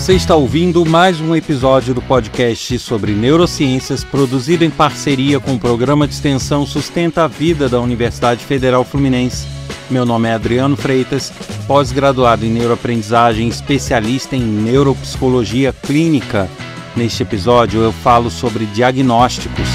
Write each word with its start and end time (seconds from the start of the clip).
Você 0.00 0.14
está 0.14 0.34
ouvindo 0.34 0.86
mais 0.86 1.20
um 1.20 1.36
episódio 1.36 1.92
do 1.92 2.00
podcast 2.00 2.78
sobre 2.78 3.12
neurociências, 3.12 4.02
produzido 4.02 4.64
em 4.64 4.70
parceria 4.70 5.38
com 5.38 5.52
o 5.52 5.58
programa 5.58 6.08
de 6.08 6.14
extensão 6.14 6.64
Sustenta 6.64 7.24
a 7.24 7.26
Vida 7.26 7.68
da 7.68 7.78
Universidade 7.78 8.42
Federal 8.42 8.82
Fluminense. 8.82 9.46
Meu 9.90 10.06
nome 10.06 10.26
é 10.26 10.32
Adriano 10.32 10.74
Freitas, 10.74 11.30
pós-graduado 11.66 12.46
em 12.46 12.48
neuroaprendizagem, 12.48 13.46
especialista 13.46 14.34
em 14.34 14.40
neuropsicologia 14.40 15.70
clínica. 15.70 16.48
Neste 16.96 17.22
episódio 17.22 17.82
eu 17.82 17.92
falo 17.92 18.30
sobre 18.30 18.64
diagnósticos. 18.64 19.68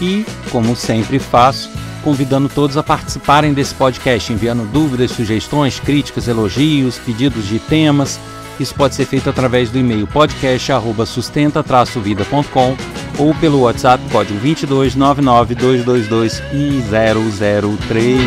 E, 0.00 0.24
como 0.50 0.74
sempre 0.76 1.18
faço, 1.18 1.68
convidando 2.04 2.48
todos 2.48 2.76
a 2.76 2.82
participarem 2.82 3.52
desse 3.52 3.74
podcast, 3.74 4.32
enviando 4.32 4.64
dúvidas, 4.70 5.10
sugestões, 5.10 5.80
críticas, 5.80 6.28
elogios, 6.28 6.98
pedidos 6.98 7.46
de 7.46 7.58
temas. 7.58 8.20
Isso 8.60 8.74
pode 8.74 8.94
ser 8.94 9.04
feito 9.04 9.28
através 9.30 9.70
do 9.70 9.78
e-mail 9.78 10.06
podcast@sustenta-vida.com 10.06 12.76
ou 13.18 13.34
pelo 13.34 13.60
WhatsApp 13.60 14.02
código 14.10 14.38
22 14.38 14.94
99 14.94 15.54
222 15.54 16.42
1003. 16.52 18.18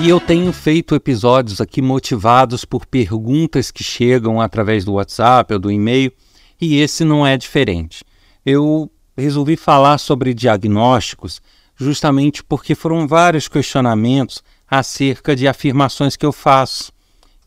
E 0.00 0.08
eu 0.08 0.20
tenho 0.20 0.52
feito 0.52 0.94
episódios 0.94 1.60
aqui 1.60 1.82
motivados 1.82 2.64
por 2.64 2.86
perguntas 2.86 3.72
que 3.72 3.82
chegam 3.82 4.40
através 4.40 4.84
do 4.84 4.92
WhatsApp 4.92 5.52
ou 5.52 5.58
do 5.58 5.72
e-mail, 5.72 6.12
e 6.60 6.80
esse 6.80 7.04
não 7.04 7.26
é 7.26 7.36
diferente. 7.36 8.04
Eu 8.46 8.88
resolvi 9.18 9.56
falar 9.56 9.98
sobre 9.98 10.32
diagnósticos 10.32 11.40
justamente 11.78 12.42
porque 12.42 12.74
foram 12.74 13.06
vários 13.06 13.46
questionamentos 13.46 14.42
acerca 14.68 15.34
de 15.34 15.46
afirmações 15.46 16.16
que 16.16 16.26
eu 16.26 16.32
faço. 16.32 16.92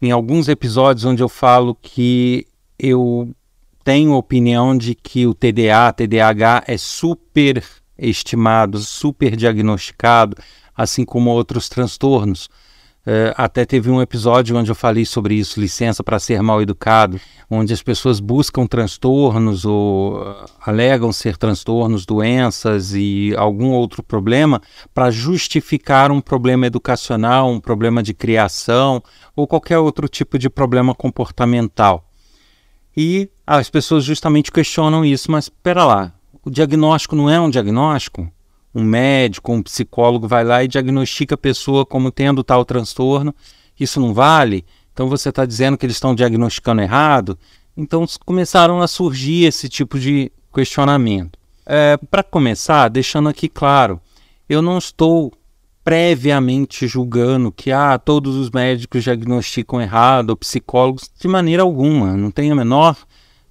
Em 0.02 0.10
alguns 0.10 0.48
episódios 0.48 1.06
onde 1.06 1.22
eu 1.22 1.30
falo 1.30 1.76
que 1.76 2.48
eu 2.80 3.30
tenho 3.84 4.14
opinião 4.14 4.76
de 4.76 4.96
que 4.96 5.28
o 5.28 5.34
TDA, 5.34 5.94
TDAH 5.96 6.64
é 6.68 6.78
super 6.78 7.64
estimado, 7.98 8.80
super 8.80 9.36
diagnosticado, 9.36 10.38
assim 10.76 11.06
como 11.06 11.30
outros 11.30 11.70
transtornos. 11.70 12.50
Uh, 13.02 13.34
até 13.36 13.66
teve 13.66 13.90
um 13.90 14.00
episódio 14.00 14.56
onde 14.56 14.70
eu 14.70 14.76
falei 14.76 15.06
sobre 15.06 15.34
isso, 15.34 15.60
licença 15.60 16.04
para 16.04 16.20
ser 16.20 16.40
mal 16.44 16.62
educado, 16.62 17.20
onde 17.50 17.74
as 17.74 17.82
pessoas 17.82 18.20
buscam 18.20 18.68
transtornos 18.68 19.66
ou 19.66 20.22
uh, 20.22 20.46
alegam 20.64 21.12
ser 21.12 21.36
transtornos, 21.36 22.06
doenças 22.06 22.94
e 22.94 23.34
algum 23.36 23.72
outro 23.72 24.04
problema 24.04 24.62
para 24.94 25.10
justificar 25.10 26.12
um 26.12 26.22
problema 26.22 26.68
educacional, 26.68 27.50
um 27.50 27.60
problema 27.60 28.04
de 28.04 28.14
criação 28.14 29.02
ou 29.36 29.48
qualquer 29.48 29.80
outro 29.80 30.08
tipo 30.08 30.38
de 30.38 30.48
problema 30.48 30.94
comportamental. 30.94 32.08
E 32.96 33.32
as 33.48 33.68
pessoas 33.68 34.04
justamente 34.04 34.52
questionam 34.52 35.04
isso, 35.04 35.32
mas 35.32 35.46
espera 35.46 35.84
lá, 35.86 36.14
o 36.46 36.52
diagnóstico 36.52 37.16
não 37.16 37.28
é 37.28 37.40
um 37.40 37.50
diagnóstico? 37.50 38.32
Um 38.74 38.84
médico, 38.84 39.52
um 39.52 39.62
psicólogo 39.62 40.28
vai 40.28 40.44
lá 40.44 40.64
e 40.64 40.68
diagnostica 40.68 41.36
a 41.36 41.38
pessoa 41.38 41.86
como 41.86 42.12
tendo 42.12 42.44
tal 42.44 42.64
transtorno, 42.64 43.34
isso 43.80 44.00
não 44.00 44.14
vale? 44.14 44.66
Então 44.94 45.08
você 45.08 45.30
está 45.30 45.46
dizendo 45.46 45.78
que 45.78 45.86
eles 45.86 45.96
estão 45.96 46.16
diagnosticando 46.16 46.82
errado? 46.82 47.38
Então 47.76 48.06
começaram 48.26 48.82
a 48.82 48.88
surgir 48.88 49.46
esse 49.46 49.68
tipo 49.68 50.00
de 50.00 50.32
questionamento. 50.54 51.38
É, 51.66 51.98
Para 52.10 52.24
começar, 52.24 52.90
deixando 52.90 53.30
aqui 53.30 53.48
claro, 53.48 54.00
eu 54.50 54.62
não 54.62 54.78
estou 54.78 55.32
previamente 55.84 56.88
julgando 56.88 57.52
que 57.52 57.72
ah, 57.72 57.98
todos 57.98 58.36
os 58.36 58.50
médicos 58.52 59.04
diagnosticam 59.04 59.82
errado, 59.82 60.32
ou 60.32 60.38
psicólogos, 60.38 61.10
de 61.20 61.28
maneira 61.28 61.64
alguma. 61.64 62.16
Não 62.16 62.30
tenho 62.30 62.54
a 62.54 62.56
menor 62.56 62.96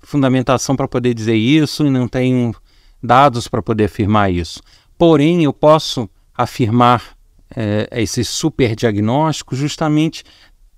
fundamentação 0.01 0.77
para 0.77 0.89
poder 0.89 1.15
dizer 1.15 1.35
isso 1.35 1.87
e 1.87 1.91
não 1.91 2.07
tenho 2.07 2.55
dados 3.03 3.49
para 3.49 3.63
poder 3.63 3.85
afirmar 3.85 4.31
isso. 4.33 4.61
Porém, 5.01 5.45
eu 5.45 5.53
posso 5.55 6.11
afirmar 6.37 7.17
é, 7.57 7.89
esse 8.03 8.23
super 8.23 8.77
diagnóstico 8.77 9.57
justamente 9.57 10.23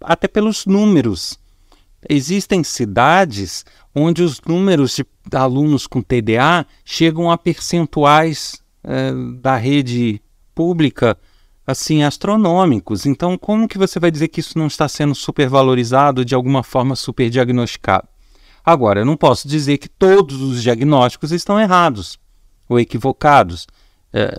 até 0.00 0.28
pelos 0.28 0.64
números. 0.64 1.36
Existem 2.08 2.62
cidades 2.62 3.64
onde 3.92 4.22
os 4.22 4.40
números 4.40 4.94
de 4.94 5.04
alunos 5.36 5.88
com 5.88 6.00
TDA 6.00 6.64
chegam 6.84 7.32
a 7.32 7.36
percentuais 7.36 8.62
é, 8.84 9.10
da 9.40 9.56
rede 9.56 10.22
pública 10.54 11.18
assim 11.66 12.04
astronômicos. 12.04 13.04
Então, 13.06 13.36
como 13.36 13.66
que 13.66 13.76
você 13.76 13.98
vai 13.98 14.12
dizer 14.12 14.28
que 14.28 14.38
isso 14.38 14.56
não 14.56 14.68
está 14.68 14.86
sendo 14.86 15.16
supervalorizado 15.16 16.24
de 16.24 16.32
alguma 16.32 16.62
forma 16.62 16.94
superdiagnosticado? 16.94 18.06
Agora, 18.64 19.00
eu 19.00 19.04
não 19.04 19.16
posso 19.16 19.48
dizer 19.48 19.78
que 19.78 19.88
todos 19.88 20.40
os 20.40 20.62
diagnósticos 20.62 21.32
estão 21.32 21.58
errados 21.58 22.20
ou 22.68 22.78
equivocados. 22.78 23.66
É, 24.12 24.36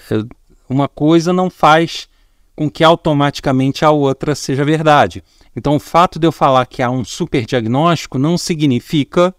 uma 0.70 0.88
coisa 0.88 1.34
não 1.34 1.50
faz 1.50 2.08
com 2.56 2.70
que 2.70 2.84
automaticamente 2.84 3.84
a 3.84 3.92
outra 3.92 4.36
seja 4.36 4.64
verdade. 4.64 5.24
Então, 5.56 5.76
o 5.76 5.80
fato 5.80 6.20
de 6.20 6.28
eu 6.28 6.32
falar 6.32 6.66
que 6.66 6.82
há 6.82 6.90
um 6.90 7.04
super 7.04 7.46
diagnóstico 7.46 8.18
não 8.18 8.38
significa 8.38 9.34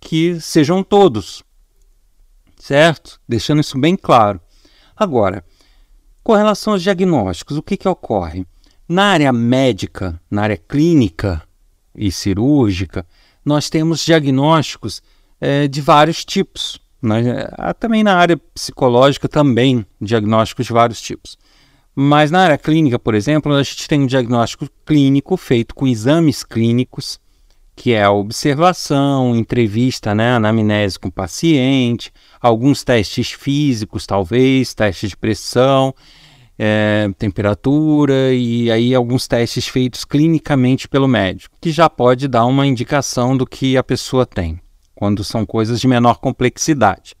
que 0.00 0.40
sejam 0.40 0.82
todos, 0.82 1.42
certo? 2.58 3.20
Deixando 3.28 3.60
isso 3.60 3.78
bem 3.78 3.96
claro. 3.96 4.40
Agora, 4.96 5.44
com 6.22 6.34
relação 6.34 6.72
aos 6.72 6.82
diagnósticos, 6.82 7.56
o 7.56 7.62
que, 7.62 7.76
que 7.76 7.88
ocorre? 7.88 8.46
Na 8.88 9.06
área 9.06 9.32
médica, 9.32 10.20
na 10.30 10.42
área 10.42 10.56
clínica 10.56 11.42
e 11.94 12.10
cirúrgica, 12.10 13.06
nós 13.44 13.70
temos 13.70 14.04
diagnósticos 14.04 15.02
é, 15.40 15.66
de 15.66 15.80
vários 15.80 16.24
tipos. 16.24 16.80
Né? 17.02 17.48
Também 17.80 18.04
na 18.04 18.14
área 18.14 18.36
psicológica, 18.54 19.28
também 19.28 19.84
diagnósticos 20.00 20.66
de 20.66 20.72
vários 20.72 21.00
tipos. 21.00 21.36
Mas 21.94 22.30
na 22.30 22.40
área 22.40 22.56
clínica, 22.56 22.98
por 22.98 23.14
exemplo, 23.14 23.52
a 23.52 23.62
gente 23.62 23.88
tem 23.88 24.00
um 24.00 24.06
diagnóstico 24.06 24.66
clínico 24.86 25.36
feito 25.36 25.74
com 25.74 25.86
exames 25.86 26.42
clínicos, 26.42 27.20
que 27.76 27.92
é 27.92 28.02
a 28.02 28.10
observação, 28.10 29.36
entrevista, 29.36 30.14
né, 30.14 30.32
anamnese 30.32 30.98
com 30.98 31.08
o 31.08 31.12
paciente, 31.12 32.12
alguns 32.40 32.82
testes 32.82 33.32
físicos, 33.32 34.06
talvez, 34.06 34.72
testes 34.72 35.10
de 35.10 35.16
pressão, 35.16 35.94
é, 36.58 37.10
temperatura 37.18 38.32
e 38.32 38.70
aí 38.70 38.94
alguns 38.94 39.26
testes 39.26 39.66
feitos 39.66 40.04
clinicamente 40.04 40.88
pelo 40.88 41.08
médico, 41.08 41.56
que 41.60 41.70
já 41.70 41.90
pode 41.90 42.28
dar 42.28 42.46
uma 42.46 42.66
indicação 42.66 43.36
do 43.36 43.46
que 43.46 43.76
a 43.76 43.82
pessoa 43.82 44.24
tem 44.24 44.60
quando 45.02 45.24
são 45.24 45.44
coisas 45.44 45.80
de 45.80 45.88
menor 45.88 46.20
complexidade. 46.20 47.16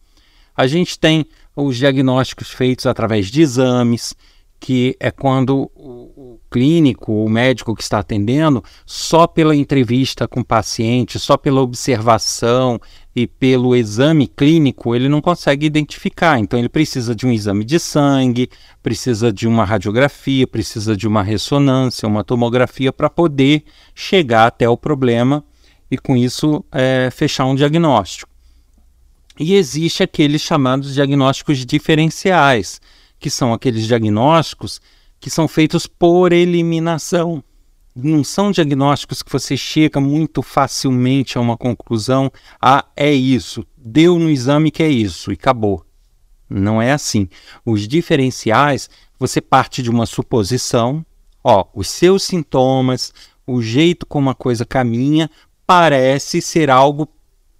A 0.56 0.68
gente 0.68 0.96
tem 0.96 1.26
os 1.56 1.76
diagnósticos 1.76 2.48
feitos 2.48 2.86
através 2.86 3.26
de 3.26 3.42
exames, 3.42 4.14
que 4.60 4.94
é 5.00 5.10
quando 5.10 5.68
o, 5.74 6.38
clínico, 6.48 7.12
o 7.12 7.28
médico 7.28 7.74
que 7.74 7.82
está 7.82 7.98
atendendo, 7.98 8.62
só 8.86 9.26
pela 9.26 9.56
entrevista 9.56 10.28
com 10.28 10.38
o 10.38 10.44
paciente, 10.44 11.18
só 11.18 11.36
pela 11.36 11.60
observação 11.60 12.80
e 13.16 13.26
pelo 13.26 13.74
exame 13.74 14.28
clínico, 14.28 14.94
ele 14.94 15.08
não 15.08 15.20
consegue 15.20 15.66
identificar. 15.66 16.38
Então, 16.38 16.60
ele 16.60 16.68
precisa 16.68 17.16
de 17.16 17.26
um 17.26 17.32
exame 17.32 17.64
de 17.64 17.80
sangue, 17.80 18.48
precisa 18.80 19.32
de 19.32 19.48
uma 19.48 19.64
radiografia, 19.64 20.46
precisa 20.46 20.96
de 20.96 21.08
uma 21.08 21.24
ressonância, 21.24 22.06
uma 22.06 22.22
tomografia 22.22 22.92
para 22.92 23.10
poder 23.10 23.64
chegar 23.92 24.46
até 24.46 24.68
o 24.68 24.76
problema 24.76 25.44
e 25.92 25.98
com 25.98 26.16
isso 26.16 26.64
é, 26.72 27.10
fechar 27.10 27.44
um 27.44 27.54
diagnóstico. 27.54 28.32
E 29.38 29.54
existe 29.54 30.02
aqueles 30.02 30.40
chamados 30.40 30.94
diagnósticos 30.94 31.66
diferenciais, 31.66 32.80
que 33.18 33.28
são 33.28 33.52
aqueles 33.52 33.86
diagnósticos 33.86 34.80
que 35.20 35.28
são 35.28 35.46
feitos 35.46 35.86
por 35.86 36.32
eliminação. 36.32 37.44
não 37.94 38.24
são 38.24 38.50
diagnósticos 38.50 39.22
que 39.22 39.30
você 39.30 39.54
chega 39.54 40.00
muito 40.00 40.40
facilmente 40.40 41.36
a 41.36 41.42
uma 41.42 41.58
conclusão, 41.58 42.32
ah, 42.58 42.86
é 42.96 43.12
isso, 43.12 43.62
deu 43.76 44.18
no 44.18 44.30
exame 44.30 44.70
que 44.70 44.82
é 44.82 44.88
isso 44.88 45.30
e 45.30 45.34
acabou. 45.34 45.84
Não 46.48 46.80
é 46.80 46.92
assim. 46.92 47.28
Os 47.66 47.86
diferenciais, 47.86 48.88
você 49.18 49.42
parte 49.42 49.82
de 49.82 49.90
uma 49.90 50.06
suposição, 50.06 51.04
ó, 51.44 51.66
os 51.74 51.88
seus 51.88 52.22
sintomas, 52.22 53.12
o 53.46 53.60
jeito 53.60 54.06
como 54.06 54.30
a 54.30 54.34
coisa 54.34 54.64
caminha, 54.64 55.30
parece 55.66 56.40
ser 56.40 56.70
algo 56.70 57.08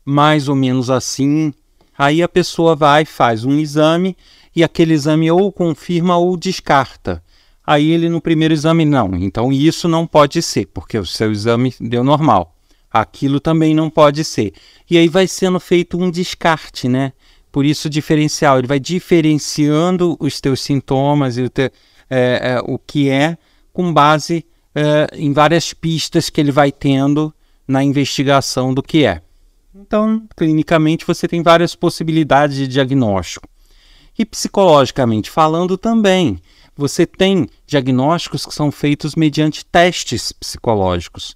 mais 0.05 0.49
ou 0.49 0.55
menos 0.55 0.91
assim. 0.91 1.53
Aí 1.97 2.23
a 2.23 2.29
pessoa 2.29 2.75
vai, 2.75 3.05
faz 3.05 3.45
um 3.45 3.59
exame 3.59 4.17
e 4.55 4.63
aquele 4.63 4.93
exame 4.93 5.31
ou 5.31 5.53
confirma 5.53 6.17
ou 6.17 6.37
descarta. 6.37 7.23
Aí 7.65 7.91
ele 7.91 8.09
no 8.09 8.21
primeiro 8.21 8.53
exame 8.53 8.85
não, 8.85 9.15
então 9.15 9.53
isso 9.53 9.87
não 9.87 10.07
pode 10.07 10.43
ser, 10.43 10.67
porque 10.67 10.99
o 10.99 11.07
seu 11.07 11.31
exame 11.31 11.75
deu 11.81 12.03
normal. 12.03 12.57
Aquilo 12.91 13.41
também 13.41 13.75
não 13.75 13.89
pode 13.89 14.25
ser. 14.25 14.53
E 14.91 14.99
aí 14.99 15.09
vai 15.09 15.27
sendo 15.27 15.59
feito 15.61 15.97
um 15.97 16.11
descarte, 16.11 16.89
né? 16.89 17.13
Por 17.51 17.65
isso 17.65 17.89
diferencial, 17.89 18.59
ele 18.59 18.67
vai 18.67 18.81
diferenciando 18.81 20.17
os 20.19 20.41
teus 20.41 20.61
sintomas 20.61 21.39
e 21.39 21.43
o, 21.43 21.49
te, 21.49 21.71
é, 22.11 22.55
é, 22.55 22.61
o 22.65 22.79
que 22.79 23.09
é 23.09 23.39
com 23.73 23.93
base 23.93 24.45
é, 24.75 25.07
em 25.15 25.33
várias 25.33 25.73
pistas 25.73 26.29
que 26.29 26.41
ele 26.41 26.51
vai 26.51 26.73
tendo 26.73 27.33
na 27.67 27.83
investigação 27.83 28.73
do 28.73 28.83
que 28.83 29.05
é. 29.05 29.23
Então, 29.75 30.27
clinicamente, 30.37 31.07
você 31.07 31.27
tem 31.27 31.43
várias 31.43 31.75
possibilidades 31.75 32.57
de 32.57 32.69
diagnóstico. 32.69 33.49
E 34.19 34.25
psicologicamente 34.25 35.31
falando 35.31 35.79
também, 35.79 36.39
você 36.77 37.07
tem 37.07 37.49
diagnósticos 37.67 38.45
que 38.45 38.55
são 38.55 38.71
feitos 38.71 39.15
mediante 39.15 39.65
testes 39.65 40.33
psicológicos, 40.33 41.35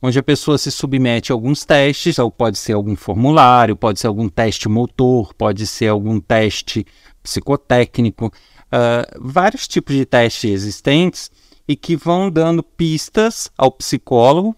onde 0.00 0.18
a 0.18 0.22
pessoa 0.22 0.56
se 0.56 0.70
submete 0.70 1.30
a 1.30 1.34
alguns 1.34 1.64
testes, 1.64 2.18
ou 2.18 2.30
pode 2.30 2.58
ser 2.58 2.72
algum 2.72 2.96
formulário, 2.96 3.76
pode 3.76 4.00
ser 4.00 4.06
algum 4.06 4.28
teste 4.28 4.68
motor, 4.68 5.34
pode 5.34 5.66
ser 5.66 5.88
algum 5.88 6.18
teste 6.18 6.86
psicotécnico, 7.22 8.26
uh, 8.26 9.20
vários 9.20 9.68
tipos 9.68 9.94
de 9.94 10.04
testes 10.06 10.50
existentes 10.50 11.30
e 11.66 11.74
que 11.76 11.96
vão 11.96 12.30
dando 12.30 12.62
pistas 12.62 13.50
ao 13.56 13.70
psicólogo 13.70 14.54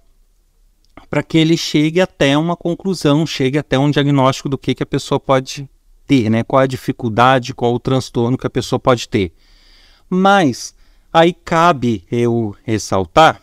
para 1.08 1.22
que 1.22 1.38
ele 1.38 1.56
chegue 1.56 2.00
até 2.00 2.37
uma 2.37 2.56
conclusão, 2.56 3.26
chegue 3.26 3.58
até 3.58 3.78
um 3.78 3.90
diagnóstico 3.90 4.48
do 4.48 4.58
que, 4.58 4.75
que 4.75 4.82
a 4.82 4.87
pessoa 4.87 5.20
pode 5.20 5.69
ter, 6.06 6.31
né? 6.31 6.43
qual 6.43 6.62
a 6.62 6.66
dificuldade, 6.66 7.54
qual 7.54 7.75
o 7.75 7.81
transtorno 7.81 8.38
que 8.38 8.46
a 8.46 8.50
pessoa 8.50 8.78
pode 8.78 9.08
ter. 9.08 9.32
Mas 10.08 10.75
aí 11.12 11.32
cabe 11.32 12.04
eu 12.10 12.54
ressaltar 12.64 13.40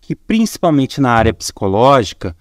que, 0.00 0.14
principalmente 0.14 1.00
na 1.00 1.12
área 1.12 1.32
psicológica, 1.32 2.36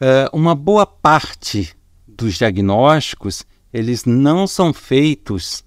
eh, 0.00 0.28
uma 0.32 0.54
boa 0.54 0.86
parte 0.86 1.74
dos 2.06 2.34
diagnósticos 2.34 3.44
eles 3.72 4.04
não 4.04 4.46
são 4.46 4.72
feitos 4.72 5.64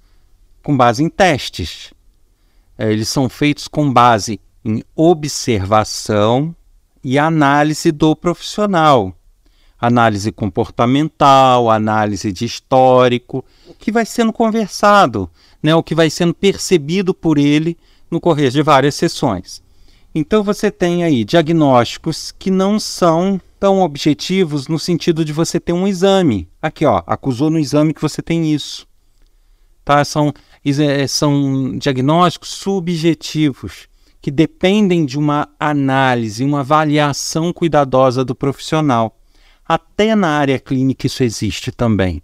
com 0.63 0.75
base 0.75 1.03
em 1.03 1.09
testes. 1.09 1.93
Eh, 2.77 2.91
eles 2.91 3.09
são 3.09 3.27
feitos 3.27 3.67
com 3.67 3.91
base 3.91 4.39
em 4.63 4.81
observação 4.95 6.55
e 7.09 7.17
análise 7.17 7.89
do 7.89 8.13
profissional. 8.13 9.13
Análise 9.79 10.29
comportamental, 10.29 11.69
análise 11.69 12.33
de 12.33 12.43
histórico, 12.43 13.45
o 13.65 13.73
que 13.73 13.93
vai 13.93 14.05
sendo 14.05 14.33
conversado 14.33 15.29
né, 15.63 15.73
o 15.73 15.81
que 15.81 15.95
vai 15.95 16.09
sendo 16.09 16.33
percebido 16.33 17.13
por 17.13 17.37
ele 17.37 17.77
no 18.11 18.19
correr 18.19 18.49
de 18.49 18.61
várias 18.61 18.95
sessões. 18.95 19.63
Então 20.13 20.43
você 20.43 20.69
tem 20.69 21.05
aí 21.05 21.23
diagnósticos 21.23 22.33
que 22.37 22.51
não 22.51 22.77
são 22.77 23.39
tão 23.57 23.79
objetivos 23.81 24.67
no 24.67 24.77
sentido 24.77 25.23
de 25.23 25.31
você 25.31 25.61
ter 25.61 25.71
um 25.71 25.87
exame. 25.87 26.49
Aqui, 26.61 26.85
ó, 26.85 27.03
acusou 27.07 27.49
no 27.49 27.57
exame 27.57 27.93
que 27.93 28.01
você 28.01 28.21
tem 28.21 28.53
isso. 28.53 28.85
Tá? 29.85 30.03
São, 30.03 30.33
é, 30.65 31.07
são 31.07 31.77
diagnósticos 31.77 32.49
subjetivos 32.49 33.87
que 34.27 34.31
dependem 34.31 35.05
de 35.05 35.17
uma 35.17 35.47
análise, 35.57 36.43
uma 36.43 36.59
avaliação 36.59 37.53
cuidadosa 37.53 38.25
do 38.25 38.35
profissional. 38.35 39.17
Até 39.65 40.15
na 40.15 40.27
área 40.27 40.59
clínica 40.59 41.07
isso 41.07 41.23
existe 41.23 41.71
também 41.71 42.21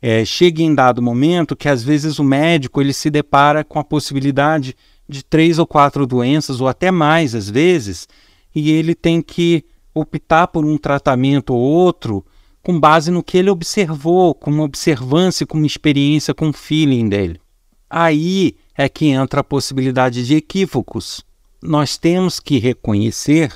é, 0.00 0.24
chega 0.24 0.62
em 0.62 0.74
dado 0.74 1.00
momento 1.00 1.56
que 1.56 1.68
às 1.68 1.82
vezes 1.82 2.18
o 2.18 2.24
médico 2.24 2.80
ele 2.80 2.92
se 2.92 3.10
depara 3.10 3.64
com 3.64 3.78
a 3.78 3.84
possibilidade 3.84 4.76
de 5.08 5.24
três 5.24 5.58
ou 5.58 5.66
quatro 5.66 6.06
doenças 6.06 6.60
ou 6.60 6.68
até 6.68 6.90
mais 6.90 7.34
às 7.34 7.48
vezes 7.48 8.06
e 8.54 8.70
ele 8.70 8.94
tem 8.94 9.22
que 9.22 9.64
optar 9.94 10.48
por 10.48 10.64
um 10.64 10.76
tratamento 10.76 11.54
ou 11.54 11.60
outro 11.60 12.24
com 12.62 12.78
base 12.78 13.10
no 13.10 13.22
que 13.22 13.38
ele 13.38 13.48
observou, 13.48 14.34
com 14.34 14.50
uma 14.50 14.64
observância, 14.64 15.46
com 15.46 15.56
uma 15.56 15.66
experiência, 15.66 16.34
com 16.34 16.48
um 16.48 16.52
feeling 16.52 17.08
dele. 17.08 17.40
Aí 17.88 18.56
é 18.76 18.88
que 18.88 19.06
entra 19.06 19.40
a 19.40 19.44
possibilidade 19.44 20.26
de 20.26 20.34
equívocos. 20.34 21.25
Nós 21.62 21.96
temos 21.96 22.38
que 22.38 22.58
reconhecer 22.58 23.52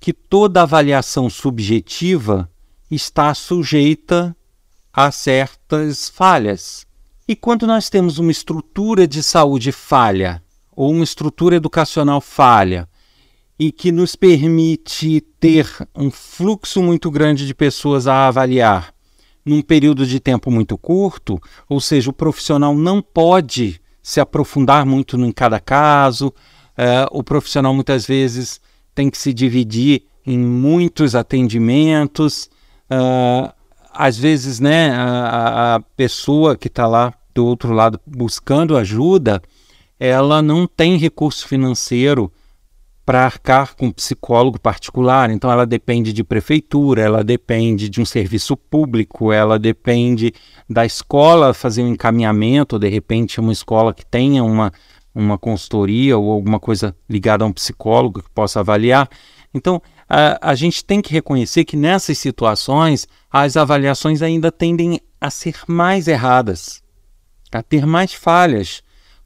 que 0.00 0.12
toda 0.12 0.62
avaliação 0.62 1.28
subjetiva 1.28 2.50
está 2.90 3.34
sujeita 3.34 4.36
a 4.92 5.10
certas 5.10 6.08
falhas. 6.08 6.86
E 7.26 7.36
quando 7.36 7.66
nós 7.66 7.90
temos 7.90 8.18
uma 8.18 8.30
estrutura 8.30 9.06
de 9.06 9.22
saúde 9.22 9.70
falha, 9.70 10.42
ou 10.74 10.90
uma 10.90 11.04
estrutura 11.04 11.56
educacional 11.56 12.20
falha, 12.20 12.88
e 13.58 13.72
que 13.72 13.90
nos 13.90 14.14
permite 14.14 15.20
ter 15.40 15.68
um 15.94 16.10
fluxo 16.10 16.80
muito 16.80 17.10
grande 17.10 17.46
de 17.46 17.54
pessoas 17.54 18.06
a 18.06 18.28
avaliar 18.28 18.94
num 19.44 19.62
período 19.62 20.06
de 20.06 20.20
tempo 20.20 20.50
muito 20.50 20.76
curto, 20.78 21.40
ou 21.68 21.80
seja, 21.80 22.10
o 22.10 22.12
profissional 22.12 22.74
não 22.74 23.02
pode 23.02 23.80
se 24.02 24.20
aprofundar 24.20 24.86
muito 24.86 25.18
em 25.18 25.32
cada 25.32 25.58
caso, 25.58 26.32
é, 26.78 27.08
o 27.10 27.24
profissional 27.24 27.74
muitas 27.74 28.06
vezes 28.06 28.60
tem 28.94 29.10
que 29.10 29.18
se 29.18 29.34
dividir 29.34 30.04
em 30.24 30.38
muitos 30.38 31.16
atendimentos, 31.16 32.48
uh, 32.90 33.52
às 33.92 34.16
vezes, 34.16 34.60
né, 34.60 34.90
a, 34.90 35.74
a 35.76 35.80
pessoa 35.96 36.56
que 36.56 36.68
está 36.68 36.86
lá 36.86 37.12
do 37.34 37.44
outro 37.44 37.72
lado 37.72 37.98
buscando 38.06 38.76
ajuda, 38.76 39.42
ela 39.98 40.40
não 40.40 40.66
tem 40.68 40.96
recurso 40.96 41.48
financeiro 41.48 42.30
para 43.04 43.24
arcar 43.24 43.74
com 43.74 43.86
um 43.86 43.90
psicólogo 43.90 44.60
particular, 44.60 45.30
então 45.30 45.50
ela 45.50 45.64
depende 45.64 46.12
de 46.12 46.22
prefeitura, 46.22 47.00
ela 47.00 47.24
depende 47.24 47.88
de 47.88 48.02
um 48.02 48.04
serviço 48.04 48.54
público, 48.54 49.32
ela 49.32 49.58
depende 49.58 50.34
da 50.68 50.84
escola 50.84 51.54
fazer 51.54 51.82
um 51.82 51.88
encaminhamento, 51.88 52.78
de 52.78 52.88
repente 52.88 53.40
uma 53.40 53.50
escola 53.50 53.94
que 53.94 54.04
tenha 54.04 54.44
uma, 54.44 54.70
uma 55.18 55.36
consultoria 55.36 56.16
ou 56.16 56.30
alguma 56.30 56.60
coisa 56.60 56.94
ligada 57.08 57.44
a 57.44 57.46
um 57.46 57.52
psicólogo 57.52 58.22
que 58.22 58.30
possa 58.30 58.60
avaliar. 58.60 59.08
Então, 59.52 59.82
a, 60.08 60.50
a 60.50 60.54
gente 60.54 60.84
tem 60.84 61.02
que 61.02 61.12
reconhecer 61.12 61.64
que 61.64 61.76
nessas 61.76 62.18
situações 62.18 63.08
as 63.30 63.56
avaliações 63.56 64.22
ainda 64.22 64.52
tendem 64.52 65.00
a 65.20 65.28
ser 65.28 65.56
mais 65.66 66.06
erradas, 66.06 66.80
a 67.50 67.62
ter 67.62 67.84
mais 67.84 68.12
falhas, 68.12 68.82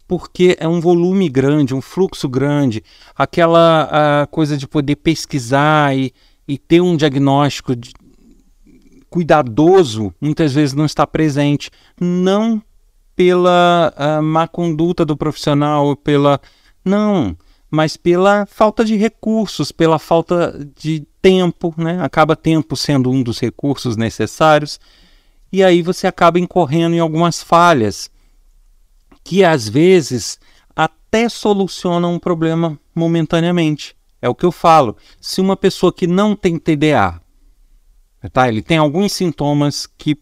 porque 0.09 0.57
é 0.59 0.67
um 0.67 0.81
volume 0.81 1.29
grande, 1.29 1.75
um 1.75 1.83
fluxo 1.83 2.29
grande, 2.29 2.83
aquela 3.15 4.27
coisa 4.31 4.57
de 4.57 4.67
poder 4.67 4.97
pesquisar 4.97 5.97
e, 5.97 6.13
e 6.49 6.57
ter 6.57 6.81
um 6.81 6.97
diagnóstico 6.97 7.77
de, 7.77 7.93
cuidadoso 9.11 10.13
muitas 10.19 10.55
vezes 10.55 10.75
não 10.75 10.87
está 10.87 11.07
presente, 11.07 11.71
não 12.01 12.63
pela 13.15 13.93
má 14.23 14.49
conduta 14.49 15.05
do 15.05 15.17
profissional, 15.17 15.97
pela 15.97 16.41
não, 16.85 17.37
mas 17.71 17.97
pela 17.97 18.47
falta 18.47 18.85
de 18.85 18.97
recursos, 18.97 19.73
pela 19.73 19.99
falta 19.99 20.59
de 20.77 21.07
tempo, 21.21 21.75
né? 21.77 22.03
Acaba 22.03 22.35
tempo 22.35 22.77
sendo 22.77 23.11
um 23.11 23.23
dos 23.23 23.39
recursos 23.39 23.97
necessários, 23.97 24.81
e 25.53 25.63
aí 25.63 25.83
você 25.83 26.07
acaba 26.07 26.41
incorrendo 26.41 26.95
em 26.97 26.99
algumas 26.99 27.43
falhas 27.43 28.11
que 29.23 29.45
às 29.45 29.69
vezes 29.69 30.39
até 30.75 31.29
solucionam 31.29 32.15
um 32.15 32.19
problema 32.19 32.79
momentaneamente. 32.95 33.95
É 34.21 34.29
o 34.29 34.35
que 34.35 34.45
eu 34.45 34.53
falo. 34.53 34.97
Se 35.21 35.41
uma 35.41 35.57
pessoa 35.57 35.93
que 35.93 36.07
não 36.07 36.35
tem 36.35 36.59
TDA, 36.59 37.21
tá? 38.33 38.49
Ele 38.49 38.63
tem 38.63 38.79
alguns 38.79 39.13
sintomas 39.13 39.87
que 39.87 40.17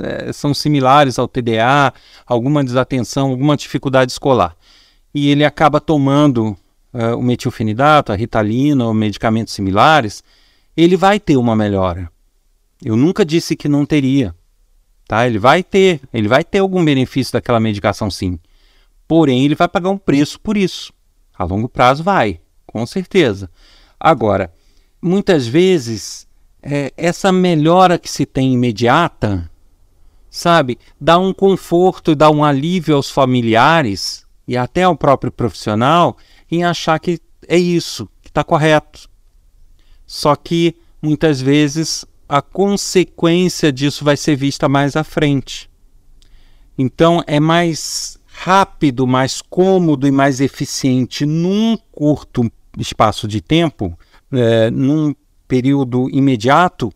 é, 0.00 0.32
são 0.32 0.54
similares 0.54 1.18
ao 1.18 1.28
TDA, 1.28 1.92
alguma 2.26 2.64
desatenção, 2.64 3.30
alguma 3.30 3.56
dificuldade 3.56 4.12
escolar, 4.12 4.56
e 5.14 5.30
ele 5.30 5.44
acaba 5.44 5.80
tomando 5.80 6.56
uh, 6.92 7.16
o 7.16 7.22
metilfenidato, 7.22 8.12
a 8.12 8.16
ritalina 8.16 8.86
ou 8.86 8.94
medicamentos 8.94 9.52
similares, 9.52 10.22
ele 10.76 10.96
vai 10.96 11.20
ter 11.20 11.36
uma 11.36 11.54
melhora. 11.54 12.10
Eu 12.82 12.96
nunca 12.96 13.24
disse 13.24 13.54
que 13.54 13.68
não 13.68 13.86
teria. 13.86 14.34
Tá? 15.06 15.26
Ele 15.26 15.38
vai 15.38 15.62
ter, 15.62 16.00
ele 16.12 16.28
vai 16.28 16.42
ter 16.42 16.58
algum 16.58 16.84
benefício 16.84 17.32
daquela 17.32 17.60
medicação 17.60 18.10
sim. 18.10 18.38
Porém, 19.06 19.44
ele 19.44 19.54
vai 19.54 19.68
pagar 19.68 19.90
um 19.90 19.98
preço 19.98 20.40
por 20.40 20.56
isso. 20.56 20.92
A 21.36 21.44
longo 21.44 21.68
prazo 21.68 22.02
vai, 22.02 22.40
com 22.66 22.84
certeza. 22.86 23.50
Agora, 24.00 24.52
muitas 25.00 25.46
vezes, 25.46 26.26
é, 26.62 26.92
essa 26.96 27.30
melhora 27.30 27.98
que 27.98 28.10
se 28.10 28.24
tem 28.24 28.54
imediata, 28.54 29.50
sabe, 30.32 30.78
dá 30.98 31.18
um 31.18 31.30
conforto, 31.30 32.16
dá 32.16 32.30
um 32.30 32.42
alívio 32.42 32.96
aos 32.96 33.10
familiares 33.10 34.24
e 34.48 34.56
até 34.56 34.82
ao 34.82 34.96
próprio 34.96 35.30
profissional 35.30 36.16
em 36.50 36.64
achar 36.64 36.98
que 36.98 37.20
é 37.46 37.58
isso, 37.58 38.08
que 38.22 38.30
está 38.30 38.42
correto. 38.42 39.10
Só 40.06 40.34
que 40.34 40.74
muitas 41.02 41.38
vezes 41.38 42.06
a 42.26 42.40
consequência 42.40 43.70
disso 43.70 44.06
vai 44.06 44.16
ser 44.16 44.34
vista 44.34 44.70
mais 44.70 44.96
à 44.96 45.04
frente. 45.04 45.70
Então 46.78 47.22
é 47.26 47.38
mais 47.38 48.18
rápido, 48.26 49.06
mais 49.06 49.42
cômodo 49.42 50.06
e 50.06 50.10
mais 50.10 50.40
eficiente 50.40 51.26
num 51.26 51.76
curto 51.92 52.50
espaço 52.78 53.28
de 53.28 53.42
tempo, 53.42 53.98
é, 54.32 54.70
num 54.70 55.14
período 55.46 56.08
imediato, 56.08 56.90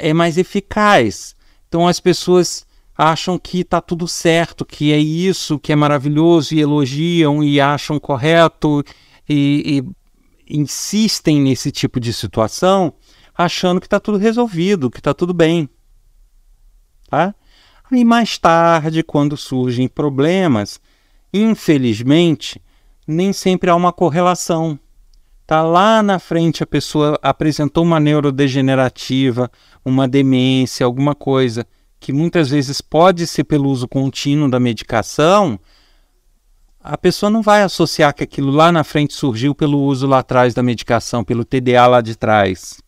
é 0.00 0.12
mais 0.12 0.36
eficaz. 0.36 1.35
Então 1.68 1.86
as 1.86 2.00
pessoas 2.00 2.66
acham 2.96 3.38
que 3.38 3.60
está 3.60 3.80
tudo 3.80 4.08
certo, 4.08 4.64
que 4.64 4.92
é 4.92 4.98
isso, 4.98 5.58
que 5.58 5.72
é 5.72 5.76
maravilhoso 5.76 6.54
e 6.54 6.60
elogiam 6.60 7.44
e 7.44 7.60
acham 7.60 7.98
correto 7.98 8.82
e, 9.28 9.84
e 10.48 10.56
insistem 10.58 11.40
nesse 11.40 11.70
tipo 11.70 12.00
de 12.00 12.12
situação, 12.12 12.94
achando 13.36 13.80
que 13.80 13.86
está 13.86 14.00
tudo 14.00 14.16
resolvido, 14.16 14.90
que 14.90 14.98
está 14.98 15.12
tudo 15.12 15.34
bem. 15.34 15.68
Tá? 17.10 17.34
E 17.92 18.04
mais 18.04 18.38
tarde, 18.38 19.02
quando 19.02 19.36
surgem 19.36 19.88
problemas, 19.88 20.80
infelizmente, 21.32 22.60
nem 23.06 23.32
sempre 23.32 23.70
há 23.70 23.76
uma 23.76 23.92
correlação. 23.92 24.78
Tá 25.46 25.62
lá 25.62 26.02
na 26.02 26.18
frente 26.18 26.64
a 26.64 26.66
pessoa 26.66 27.16
apresentou 27.22 27.84
uma 27.84 28.00
neurodegenerativa, 28.00 29.48
uma 29.84 30.08
demência, 30.08 30.84
alguma 30.84 31.14
coisa 31.14 31.64
que 32.00 32.12
muitas 32.12 32.50
vezes 32.50 32.80
pode 32.80 33.26
ser 33.26 33.44
pelo 33.44 33.70
uso 33.70 33.86
contínuo 33.86 34.50
da 34.50 34.58
medicação, 34.58 35.58
a 36.80 36.96
pessoa 36.96 37.30
não 37.30 37.42
vai 37.42 37.62
associar 37.62 38.14
que 38.14 38.22
aquilo 38.22 38.50
lá 38.50 38.70
na 38.70 38.84
frente 38.84 39.14
surgiu 39.14 39.54
pelo 39.54 39.82
uso 39.82 40.06
lá 40.06 40.18
atrás 40.18 40.54
da 40.54 40.62
medicação, 40.62 41.24
pelo 41.24 41.44
TDA 41.44 41.86
lá 41.86 42.00
de 42.00 42.16
trás. 42.16 42.80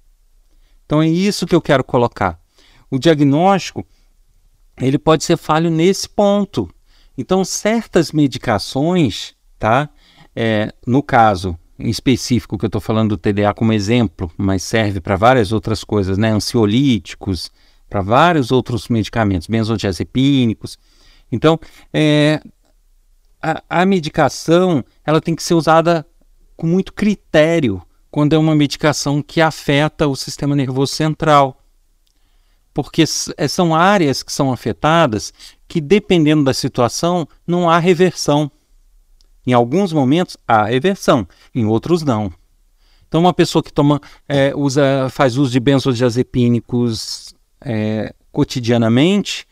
Então 0.85 1.03
é 1.03 1.09
isso 1.09 1.47
que 1.47 1.55
eu 1.55 1.61
quero 1.61 1.85
colocar. 1.85 2.41
O 2.91 2.99
diagnóstico 2.99 3.87
ele 4.81 4.99
pode 4.99 5.25
ser 5.25 5.37
falho 5.37 5.71
nesse 5.71 6.09
ponto. 6.09 6.69
Então 7.17 7.45
certas 7.45 8.13
medicações, 8.13 9.35
tá? 9.59 9.89
É, 10.35 10.73
no 10.87 11.03
caso 11.03 11.59
específico 11.79 12.59
que 12.59 12.65
eu 12.65 12.69
estou 12.69 12.81
falando 12.81 13.11
do 13.11 13.17
TDA 13.17 13.55
como 13.55 13.73
exemplo, 13.73 14.31
mas 14.37 14.63
serve 14.63 15.01
para 15.01 15.17
várias 15.17 15.53
outras 15.53 15.85
coisas, 15.85 16.19
né? 16.19 16.31
Ansiolíticos, 16.31 17.51
para 17.89 18.01
vários 18.01 18.51
outros 18.51 18.89
medicamentos, 18.89 19.47
benzodiazepínicos. 19.47 20.79
Então, 21.31 21.59
é, 21.93 22.41
a, 23.41 23.63
a 23.69 23.87
medicação 23.87 24.85
ela 25.05 25.21
tem 25.21 25.35
que 25.35 25.43
ser 25.43 25.55
usada 25.55 26.07
com 26.57 26.67
muito 26.67 26.93
critério 26.93 27.83
quando 28.11 28.33
é 28.33 28.39
uma 28.39 28.55
medicação 28.55 29.23
que 29.23 29.41
afeta 29.41 30.07
o 30.09 30.17
sistema 30.17 30.57
nervoso 30.57 30.95
central. 30.95 31.63
Porque 32.75 33.05
é, 33.37 33.49
são 33.49 33.75
áreas 33.75 34.23
que 34.23 34.33
são 34.33 34.53
afetadas 34.53 35.33
que, 35.67 35.81
dependendo 35.81 36.45
da 36.45 36.55
situação, 36.55 37.29
não 37.47 37.69
há 37.69 37.79
reversão. 37.79 38.51
Em 39.49 39.55
alguns 39.55 39.95
momentos 39.95 40.37
há 40.47 40.65
reversão, 40.65 41.27
em 41.55 41.65
outros 41.65 42.03
não. 42.03 42.31
Então, 43.09 43.23
uma 43.23 43.33
pessoa 43.33 43.63
que 43.63 43.73
toma, 43.73 43.99
é, 44.29 44.55
usa, 44.55 45.09
faz 45.11 45.39
uso 45.39 45.51
de 45.51 45.59
benzodiazepínicos 45.59 47.35
é, 47.59 48.15
cotidianamente, 48.31 49.47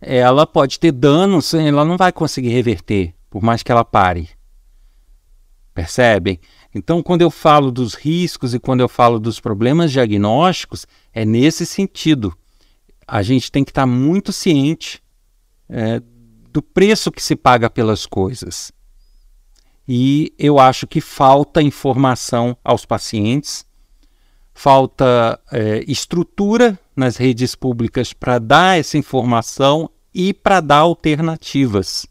ela 0.00 0.46
pode 0.46 0.80
ter 0.80 0.90
danos, 0.90 1.52
ela 1.52 1.84
não 1.84 1.98
vai 1.98 2.12
conseguir 2.12 2.48
reverter, 2.48 3.12
por 3.28 3.42
mais 3.42 3.62
que 3.62 3.70
ela 3.70 3.84
pare. 3.84 4.30
Percebem? 5.74 6.40
Então, 6.74 7.02
quando 7.02 7.20
eu 7.20 7.30
falo 7.30 7.70
dos 7.70 7.92
riscos 7.92 8.54
e 8.54 8.58
quando 8.58 8.80
eu 8.80 8.88
falo 8.88 9.20
dos 9.20 9.38
problemas 9.38 9.92
diagnósticos, 9.92 10.86
é 11.12 11.26
nesse 11.26 11.66
sentido. 11.66 12.34
A 13.06 13.22
gente 13.22 13.52
tem 13.52 13.62
que 13.62 13.70
estar 13.70 13.84
muito 13.84 14.32
ciente 14.32 15.02
é, 15.68 16.00
do 16.50 16.62
preço 16.62 17.12
que 17.12 17.22
se 17.22 17.36
paga 17.36 17.68
pelas 17.68 18.06
coisas 18.06 18.74
e 19.88 20.32
eu 20.38 20.58
acho 20.58 20.86
que 20.86 21.00
falta 21.00 21.62
informação 21.62 22.56
aos 22.64 22.84
pacientes, 22.84 23.64
falta 24.52 25.38
é, 25.52 25.84
estrutura 25.86 26.78
nas 26.94 27.16
redes 27.16 27.54
públicas 27.54 28.12
para 28.12 28.38
dar 28.38 28.78
essa 28.78 28.98
informação 28.98 29.88
e 30.12 30.32
para 30.32 30.60
dar 30.60 30.78
alternativas. 30.78 32.06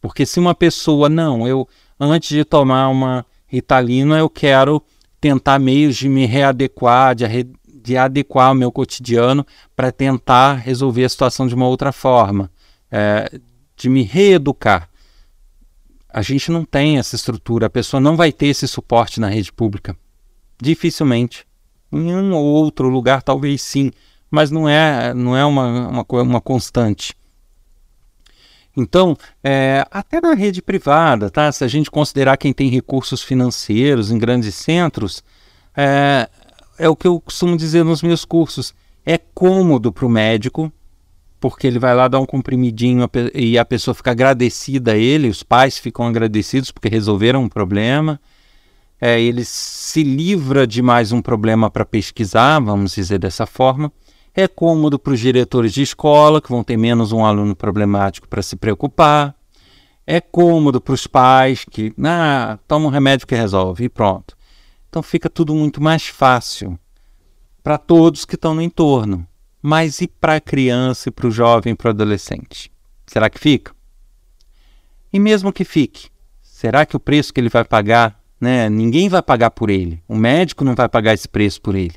Porque 0.00 0.26
se 0.26 0.40
uma 0.40 0.54
pessoa, 0.54 1.08
não, 1.08 1.46
eu 1.46 1.68
antes 2.00 2.30
de 2.30 2.44
tomar 2.44 2.88
uma 2.88 3.24
Ritalina, 3.46 4.18
eu 4.18 4.28
quero 4.28 4.82
tentar 5.20 5.58
meios 5.58 5.96
de 5.96 6.08
me 6.08 6.26
readequar, 6.26 7.14
de, 7.14 7.24
de 7.66 7.96
adequar 7.96 8.52
o 8.52 8.54
meu 8.54 8.72
cotidiano 8.72 9.46
para 9.74 9.92
tentar 9.92 10.54
resolver 10.54 11.04
a 11.04 11.08
situação 11.08 11.46
de 11.46 11.54
uma 11.54 11.68
outra 11.68 11.92
forma, 11.92 12.50
é, 12.90 13.40
de 13.76 13.88
me 13.88 14.02
reeducar 14.02 14.90
a 16.16 16.22
gente 16.22 16.50
não 16.50 16.64
tem 16.64 16.96
essa 16.96 17.14
estrutura, 17.14 17.66
a 17.66 17.70
pessoa 17.70 18.00
não 18.00 18.16
vai 18.16 18.32
ter 18.32 18.46
esse 18.46 18.66
suporte 18.66 19.20
na 19.20 19.28
rede 19.28 19.52
pública. 19.52 19.94
Dificilmente. 20.58 21.46
Em 21.92 22.14
um 22.14 22.32
ou 22.32 22.42
outro 22.42 22.88
lugar, 22.88 23.22
talvez 23.22 23.60
sim, 23.60 23.92
mas 24.30 24.50
não 24.50 24.66
é, 24.66 25.12
não 25.12 25.36
é 25.36 25.44
uma, 25.44 25.88
uma, 25.88 26.06
uma 26.22 26.40
constante. 26.40 27.14
Então, 28.74 29.14
é, 29.44 29.86
até 29.90 30.18
na 30.18 30.32
rede 30.32 30.62
privada, 30.62 31.28
tá? 31.28 31.52
se 31.52 31.62
a 31.62 31.68
gente 31.68 31.90
considerar 31.90 32.38
quem 32.38 32.50
tem 32.50 32.70
recursos 32.70 33.20
financeiros 33.22 34.10
em 34.10 34.16
grandes 34.18 34.54
centros, 34.54 35.22
é, 35.76 36.30
é 36.78 36.88
o 36.88 36.96
que 36.96 37.06
eu 37.06 37.20
costumo 37.20 37.58
dizer 37.58 37.84
nos 37.84 38.00
meus 38.00 38.24
cursos: 38.24 38.74
é 39.04 39.18
cômodo 39.18 39.92
para 39.92 40.06
o 40.06 40.08
médico 40.08 40.72
porque 41.40 41.66
ele 41.66 41.78
vai 41.78 41.94
lá 41.94 42.08
dar 42.08 42.20
um 42.20 42.26
comprimidinho 42.26 43.08
e 43.34 43.58
a 43.58 43.64
pessoa 43.64 43.94
fica 43.94 44.10
agradecida 44.10 44.92
a 44.92 44.96
ele, 44.96 45.28
os 45.28 45.42
pais 45.42 45.78
ficam 45.78 46.06
agradecidos 46.06 46.70
porque 46.70 46.88
resolveram 46.88 47.42
um 47.42 47.48
problema. 47.48 48.20
É, 49.00 49.20
ele 49.20 49.44
se 49.44 50.02
livra 50.02 50.66
de 50.66 50.80
mais 50.80 51.12
um 51.12 51.20
problema 51.20 51.70
para 51.70 51.84
pesquisar, 51.84 52.58
vamos 52.60 52.94
dizer 52.94 53.18
dessa 53.18 53.44
forma. 53.44 53.92
É 54.34 54.48
cômodo 54.48 54.98
para 54.98 55.12
os 55.12 55.20
diretores 55.20 55.72
de 55.72 55.82
escola, 55.82 56.40
que 56.40 56.50
vão 56.50 56.64
ter 56.64 56.76
menos 56.76 57.12
um 57.12 57.24
aluno 57.24 57.54
problemático 57.54 58.28
para 58.28 58.42
se 58.42 58.56
preocupar. 58.56 59.34
É 60.06 60.20
cômodo 60.20 60.80
para 60.80 60.94
os 60.94 61.06
pais, 61.06 61.64
que 61.70 61.92
ah, 62.04 62.58
toma 62.66 62.86
um 62.86 62.90
remédio 62.90 63.26
que 63.26 63.34
resolve 63.34 63.84
e 63.84 63.88
pronto. 63.88 64.36
Então 64.88 65.02
fica 65.02 65.28
tudo 65.28 65.54
muito 65.54 65.82
mais 65.82 66.06
fácil 66.06 66.78
para 67.62 67.76
todos 67.76 68.24
que 68.24 68.36
estão 68.36 68.54
no 68.54 68.62
entorno. 68.62 69.26
Mas 69.68 70.00
e 70.00 70.06
para 70.06 70.36
a 70.36 70.40
criança, 70.40 71.08
e 71.08 71.10
para 71.12 71.26
o 71.26 71.30
jovem, 71.32 71.74
para 71.74 71.88
o 71.88 71.90
adolescente? 71.90 72.70
Será 73.04 73.28
que 73.28 73.36
fica? 73.36 73.74
E 75.12 75.18
mesmo 75.18 75.52
que 75.52 75.64
fique, 75.64 76.08
será 76.40 76.86
que 76.86 76.94
o 76.94 77.00
preço 77.00 77.34
que 77.34 77.40
ele 77.40 77.48
vai 77.48 77.64
pagar, 77.64 78.16
né? 78.40 78.70
Ninguém 78.70 79.08
vai 79.08 79.20
pagar 79.20 79.50
por 79.50 79.68
ele. 79.68 80.00
O 80.06 80.14
médico 80.14 80.62
não 80.62 80.76
vai 80.76 80.88
pagar 80.88 81.14
esse 81.14 81.28
preço 81.28 81.60
por 81.60 81.74
ele. 81.74 81.96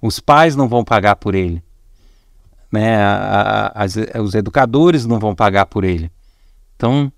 Os 0.00 0.20
pais 0.20 0.54
não 0.54 0.68
vão 0.68 0.84
pagar 0.84 1.16
por 1.16 1.34
ele. 1.34 1.60
Né? 2.70 2.96
A, 2.98 3.72
a, 3.74 3.82
as, 3.82 3.96
os 4.22 4.36
educadores 4.36 5.04
não 5.04 5.18
vão 5.18 5.34
pagar 5.34 5.66
por 5.66 5.82
ele. 5.82 6.12
Então, 6.76 7.12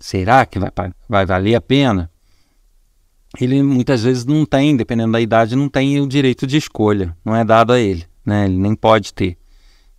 será 0.00 0.44
que 0.44 0.58
vai, 0.58 0.72
vai 1.08 1.24
valer 1.24 1.54
a 1.54 1.60
pena? 1.60 2.10
Ele 3.40 3.62
muitas 3.62 4.02
vezes 4.02 4.24
não 4.24 4.44
tem, 4.44 4.76
dependendo 4.76 5.12
da 5.12 5.20
idade, 5.20 5.54
não 5.54 5.68
tem 5.68 6.00
o 6.00 6.08
direito 6.08 6.44
de 6.44 6.56
escolha. 6.56 7.16
Não 7.24 7.36
é 7.36 7.44
dado 7.44 7.72
a 7.72 7.78
ele. 7.78 8.04
Né? 8.26 8.46
Ele 8.46 8.58
nem 8.58 8.74
pode 8.74 9.14
ter. 9.14 9.38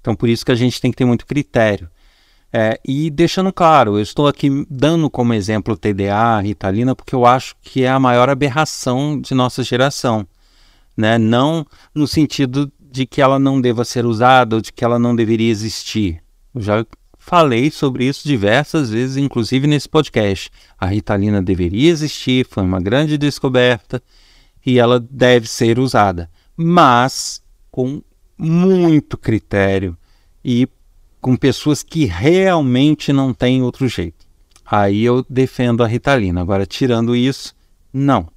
Então, 0.05 0.15
por 0.15 0.29
isso 0.29 0.45
que 0.45 0.51
a 0.51 0.55
gente 0.55 0.79
tem 0.79 0.91
que 0.91 0.97
ter 0.97 1.05
muito 1.05 1.25
critério. 1.25 1.89
É, 2.53 2.79
e 2.85 3.09
deixando 3.09 3.51
claro, 3.51 3.97
eu 3.97 4.03
estou 4.03 4.27
aqui 4.27 4.63
dando 4.69 5.09
como 5.09 5.33
exemplo 5.33 5.73
o 5.73 5.77
TDA, 5.77 6.15
a 6.15 6.39
Ritalina, 6.39 6.95
porque 6.95 7.15
eu 7.15 7.25
acho 7.25 7.55
que 7.59 7.81
é 7.81 7.89
a 7.89 7.99
maior 7.99 8.29
aberração 8.29 9.19
de 9.19 9.33
nossa 9.33 9.63
geração. 9.63 10.27
Né? 10.95 11.17
Não 11.17 11.65
no 11.93 12.07
sentido 12.07 12.71
de 12.79 13.07
que 13.07 13.19
ela 13.19 13.39
não 13.39 13.59
deva 13.59 13.83
ser 13.83 14.05
usada 14.05 14.57
ou 14.57 14.61
de 14.61 14.71
que 14.71 14.85
ela 14.85 14.99
não 14.99 15.15
deveria 15.15 15.49
existir. 15.49 16.21
Eu 16.53 16.61
já 16.61 16.85
falei 17.17 17.71
sobre 17.71 18.05
isso 18.05 18.27
diversas 18.27 18.91
vezes, 18.91 19.17
inclusive 19.17 19.65
nesse 19.65 19.89
podcast. 19.89 20.51
A 20.77 20.85
Ritalina 20.85 21.41
deveria 21.41 21.89
existir, 21.89 22.45
foi 22.47 22.61
uma 22.61 22.79
grande 22.79 23.17
descoberta 23.17 24.03
e 24.63 24.77
ela 24.77 24.99
deve 24.99 25.47
ser 25.47 25.79
usada, 25.79 26.29
mas 26.55 27.41
com 27.71 28.03
muito 28.37 29.17
critério 29.17 29.97
e 30.43 30.67
com 31.21 31.35
pessoas 31.35 31.81
que 31.81 32.05
realmente 32.05 33.11
não 33.11 33.33
têm 33.33 33.63
outro 33.63 33.87
jeito. 33.87 34.25
Aí 34.65 35.03
eu 35.03 35.25
defendo 35.29 35.83
a 35.83 35.87
Ritalina. 35.87 36.41
Agora, 36.41 36.65
tirando 36.65 37.15
isso, 37.15 37.55
não. 37.93 38.27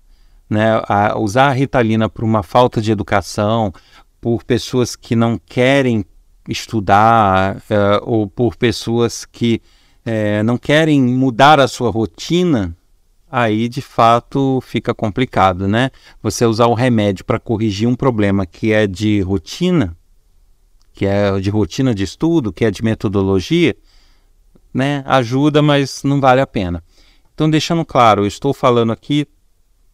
né? 0.49 0.81
A 0.89 1.19
usar 1.19 1.49
a 1.49 1.53
Ritalina 1.53 2.09
por 2.09 2.25
uma 2.25 2.43
falta 2.43 2.81
de 2.81 2.93
educação, 2.93 3.73
por 4.21 4.45
pessoas 4.45 4.95
que 4.97 5.17
não 5.17 5.39
querem 5.39 6.05
estudar, 6.49 7.57
uh, 7.57 8.03
ou 8.03 8.27
por 8.27 8.57
pessoas 8.57 9.25
que 9.25 9.61
uh, 10.07 10.43
não 10.45 10.57
querem 10.57 11.03
mudar 11.03 11.61
a 11.61 11.69
sua 11.69 11.91
rotina, 11.91 12.75
aí 13.31 13.69
de 13.69 13.83
fato 13.83 14.61
fica 14.63 14.95
complicado, 14.95 15.69
né? 15.69 15.91
Você 16.23 16.45
usar 16.45 16.67
o 16.67 16.75
remédio 16.75 17.25
para 17.25 17.39
corrigir 17.39 17.89
um 17.89 17.95
problema 17.95 18.47
que 18.47 18.73
é 18.73 18.87
de 18.87 19.21
rotina, 19.21 19.97
que 20.93 21.07
é 21.07 21.39
de 21.39 21.51
rotina 21.51 21.95
de 21.95 22.05
estudo, 22.05 22.53
que 22.53 22.65
é 22.65 22.71
de 22.71 22.83
metodologia, 22.83 23.77
né? 24.73 25.03
Ajuda, 25.07 25.63
mas 25.63 26.03
não 26.03 26.21
vale 26.21 26.41
a 26.41 26.47
pena. 26.47 26.83
Então, 27.35 27.49
deixando 27.49 27.85
claro, 27.85 28.23
eu 28.23 28.27
estou 28.27 28.53
falando 28.53 28.93
aqui 28.93 29.27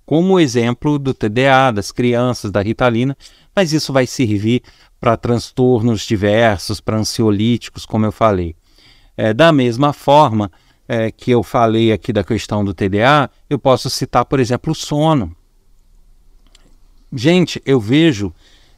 como 0.07 0.39
exemplo 0.39 0.99
do 0.99 1.15
TDA, 1.15 1.73
das 1.75 1.91
crianças, 1.91 2.51
da 2.51 2.61
Ritalina, 2.61 3.17
mas 3.55 3.73
isso 3.73 3.93
vai 3.93 4.07
servir 4.07 4.63
para 5.01 5.17
transtornos 5.17 6.03
diversos, 6.03 6.81
para 6.81 6.99
ansiolíticos, 6.99 7.87
como 7.87 8.07
eu 8.07 8.13
falei. 8.13 8.55
É, 9.17 9.33
da 9.33 9.53
mesma 9.53 9.93
forma 9.93 10.51
é, 10.89 11.11
que 11.11 11.31
eu 11.31 11.43
falei 11.43 11.93
aqui 11.93 12.13
da 12.13 12.23
questão 12.23 12.65
do 12.65 12.75
TDA, 12.75 13.31
eu 13.49 13.59
posso 13.59 13.89
citar, 13.89 14.25
por 14.25 14.41
exemplo, 14.41 14.73
o 14.73 14.75
sono. 14.75 15.35
Gente, 17.13 17.63
eu 17.65 17.81
vejo 17.81 18.33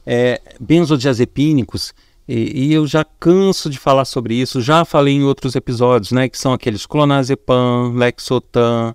é, 0.05 0.41
benzodiazepínicos 0.61 1.95
e, 2.29 2.67
e, 2.67 2.73
eu 2.73 2.87
já 2.87 3.05
canso 3.05 3.71
de 3.71 3.79
falar 3.79 4.05
sobre 4.05 4.35
isso, 4.35 4.61
já 4.61 4.85
falei 4.85 5.15
em 5.15 5.23
outros 5.23 5.55
episódios, 5.55 6.13
né? 6.13 6.29
Que 6.29 6.37
são 6.37 6.53
aqueles 6.53 6.85
clonazepam, 6.85 7.93
lexotan, 7.95 8.95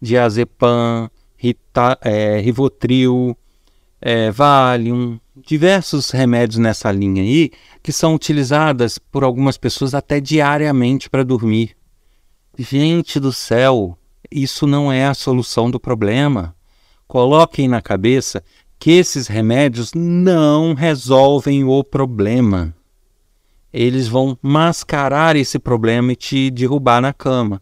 diazepam, 0.00 1.10
Rita, 1.36 1.98
é, 2.02 2.38
Rivotril, 2.38 3.36
é, 4.00 4.30
Valium, 4.30 5.18
diversos 5.34 6.10
remédios 6.10 6.58
nessa 6.58 6.90
linha 6.92 7.22
aí 7.22 7.50
que 7.82 7.92
são 7.92 8.14
utilizadas 8.14 8.98
por 8.98 9.24
algumas 9.24 9.56
pessoas 9.56 9.94
até 9.94 10.20
diariamente 10.20 11.08
para 11.08 11.24
dormir. 11.24 11.76
Gente 12.58 13.20
do 13.20 13.32
céu, 13.32 13.98
isso 14.30 14.66
não 14.66 14.90
é 14.90 15.06
a 15.06 15.14
solução 15.14 15.70
do 15.70 15.78
problema. 15.78 16.54
Coloquem 17.06 17.68
na 17.68 17.82
cabeça 17.82 18.42
que 18.78 18.90
esses 18.90 19.26
remédios 19.26 19.92
não 19.94 20.74
resolvem 20.74 21.64
o 21.64 21.84
problema. 21.84 22.74
Eles 23.72 24.08
vão 24.08 24.38
mascarar 24.40 25.36
esse 25.36 25.58
problema 25.58 26.12
e 26.12 26.16
te 26.16 26.50
derrubar 26.50 27.00
na 27.00 27.12
cama 27.12 27.60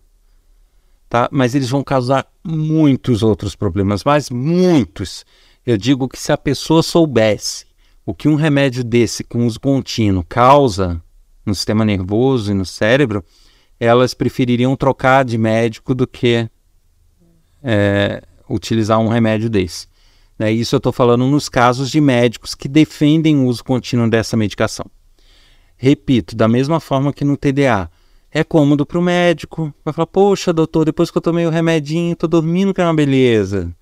tá? 1.14 1.28
Mas 1.30 1.54
eles 1.54 1.70
vão 1.70 1.84
causar 1.84 2.26
muitos 2.42 3.22
outros 3.22 3.54
problemas, 3.54 4.02
mas 4.02 4.30
muitos. 4.30 5.24
Eu 5.64 5.76
digo 5.76 6.08
que 6.08 6.18
se 6.18 6.32
a 6.32 6.36
pessoa 6.36 6.82
soubesse 6.82 7.66
o 8.04 8.12
que 8.12 8.28
um 8.28 8.34
remédio 8.34 8.82
desse 8.82 9.22
com 9.22 9.46
uso 9.46 9.60
contínuo 9.60 10.24
causa 10.28 11.00
no 11.46 11.54
sistema 11.54 11.84
nervoso 11.84 12.50
e 12.50 12.54
no 12.54 12.66
cérebro, 12.66 13.24
elas 13.78 14.14
prefeririam 14.14 14.74
trocar 14.76 15.24
de 15.24 15.36
médico 15.36 15.94
do 15.94 16.06
que 16.06 16.48
é, 17.62 18.22
utilizar 18.48 18.98
um 18.98 19.08
remédio 19.08 19.48
desse. 19.50 19.86
Né? 20.38 20.52
Isso 20.52 20.74
eu 20.74 20.78
estou 20.78 20.92
falando 20.92 21.26
nos 21.26 21.48
casos 21.48 21.90
de 21.90 22.00
médicos 22.00 22.54
que 22.54 22.68
defendem 22.68 23.36
o 23.38 23.46
uso 23.46 23.64
contínuo 23.64 24.08
dessa 24.08 24.36
medicação. 24.36 24.86
Repito, 25.76 26.36
da 26.36 26.48
mesma 26.48 26.80
forma 26.80 27.12
que 27.12 27.24
no 27.24 27.36
TDA, 27.36 27.90
é 28.34 28.42
cômodo 28.42 28.84
para 28.84 28.98
o 28.98 29.02
médico. 29.02 29.72
Vai 29.84 29.94
falar, 29.94 30.08
poxa, 30.08 30.52
doutor, 30.52 30.84
depois 30.84 31.08
que 31.08 31.16
eu 31.16 31.22
tomei 31.22 31.46
o 31.46 31.50
remedinho, 31.50 32.16
tô 32.16 32.26
dormindo, 32.26 32.74
que 32.74 32.80
é 32.80 32.84
uma 32.84 32.92
beleza. 32.92 33.72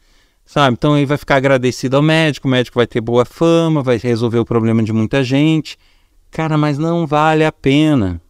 Sabe? 0.44 0.74
Então 0.74 0.96
ele 0.96 1.06
vai 1.06 1.16
ficar 1.16 1.36
agradecido 1.36 1.96
ao 1.96 2.02
médico, 2.02 2.46
o 2.46 2.50
médico 2.50 2.78
vai 2.78 2.86
ter 2.86 3.00
boa 3.00 3.24
fama, 3.24 3.82
vai 3.82 3.96
resolver 3.96 4.38
o 4.38 4.44
problema 4.44 4.82
de 4.82 4.92
muita 4.92 5.24
gente. 5.24 5.78
Cara, 6.30 6.58
mas 6.58 6.76
não 6.76 7.06
vale 7.06 7.44
a 7.44 7.50
pena. 7.50 8.20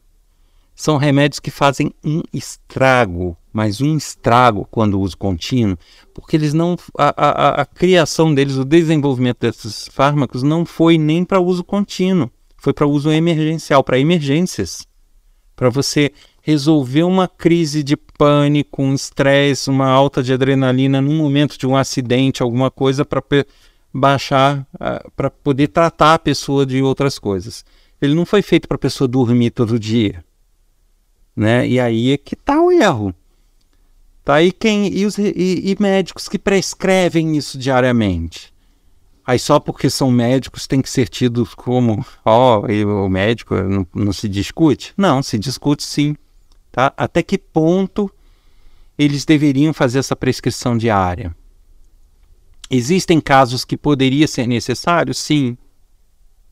São 0.82 0.96
remédios 0.96 1.38
que 1.38 1.48
fazem 1.52 1.94
um 2.02 2.22
estrago, 2.32 3.36
mas 3.52 3.80
um 3.80 3.96
estrago 3.96 4.66
quando 4.68 5.00
uso 5.00 5.16
contínuo, 5.16 5.78
porque 6.12 6.34
eles 6.34 6.52
não. 6.52 6.76
A, 6.98 7.14
a, 7.16 7.62
a 7.62 7.64
criação 7.64 8.34
deles, 8.34 8.56
o 8.56 8.64
desenvolvimento 8.64 9.38
desses 9.38 9.86
fármacos 9.86 10.42
não 10.42 10.66
foi 10.66 10.98
nem 10.98 11.24
para 11.24 11.38
uso 11.38 11.62
contínuo, 11.62 12.28
foi 12.56 12.72
para 12.72 12.84
uso 12.84 13.12
emergencial, 13.12 13.84
para 13.84 13.96
emergências 13.96 14.84
para 15.54 15.70
você 15.70 16.10
resolver 16.42 17.04
uma 17.04 17.28
crise 17.28 17.84
de 17.84 17.96
pânico, 17.96 18.82
um 18.82 18.92
estresse, 18.92 19.70
uma 19.70 19.86
alta 19.86 20.20
de 20.20 20.32
adrenalina 20.32 21.00
no 21.00 21.12
momento 21.12 21.56
de 21.56 21.64
um 21.64 21.76
acidente, 21.76 22.42
alguma 22.42 22.72
coisa 22.72 23.04
para 23.04 23.22
baixar, 23.94 24.66
para 25.14 25.30
poder 25.30 25.68
tratar 25.68 26.14
a 26.14 26.18
pessoa 26.18 26.66
de 26.66 26.82
outras 26.82 27.20
coisas. 27.20 27.64
Ele 28.00 28.16
não 28.16 28.26
foi 28.26 28.42
feito 28.42 28.66
para 28.66 28.74
a 28.74 28.80
pessoa 28.80 29.06
dormir 29.06 29.52
todo 29.52 29.78
dia, 29.78 30.24
né? 31.34 31.66
E 31.66 31.80
aí 31.80 32.12
é 32.12 32.16
que 32.16 32.34
está 32.34 32.60
o 32.60 32.70
erro. 32.70 33.14
Tá 34.24 34.34
aí 34.34 34.52
quem 34.52 34.86
e, 34.86 35.04
os, 35.04 35.18
e, 35.18 35.32
e 35.36 35.76
médicos 35.80 36.28
que 36.28 36.38
prescrevem 36.38 37.36
isso 37.36 37.58
diariamente. 37.58 38.52
Aí 39.26 39.38
só 39.38 39.58
porque 39.60 39.88
são 39.88 40.10
médicos 40.10 40.66
tem 40.66 40.80
que 40.80 40.90
ser 40.90 41.08
tidos 41.08 41.54
como, 41.54 42.04
ó, 42.24 42.60
oh, 42.60 43.04
o 43.04 43.08
médico 43.08 43.54
não, 43.54 43.86
não, 43.94 44.12
se 44.12 44.28
discute? 44.28 44.92
Não, 44.96 45.22
se 45.22 45.38
discute 45.38 45.82
sim. 45.82 46.16
Tá? 46.70 46.92
Até 46.96 47.22
que 47.22 47.38
ponto 47.38 48.10
eles 48.98 49.24
deveriam 49.24 49.72
fazer 49.72 49.98
essa 50.00 50.16
prescrição 50.16 50.76
diária? 50.76 51.34
Existem 52.70 53.20
casos 53.20 53.64
que 53.64 53.76
poderia 53.76 54.26
ser 54.26 54.46
necessário? 54.46 55.14
Sim. 55.14 55.56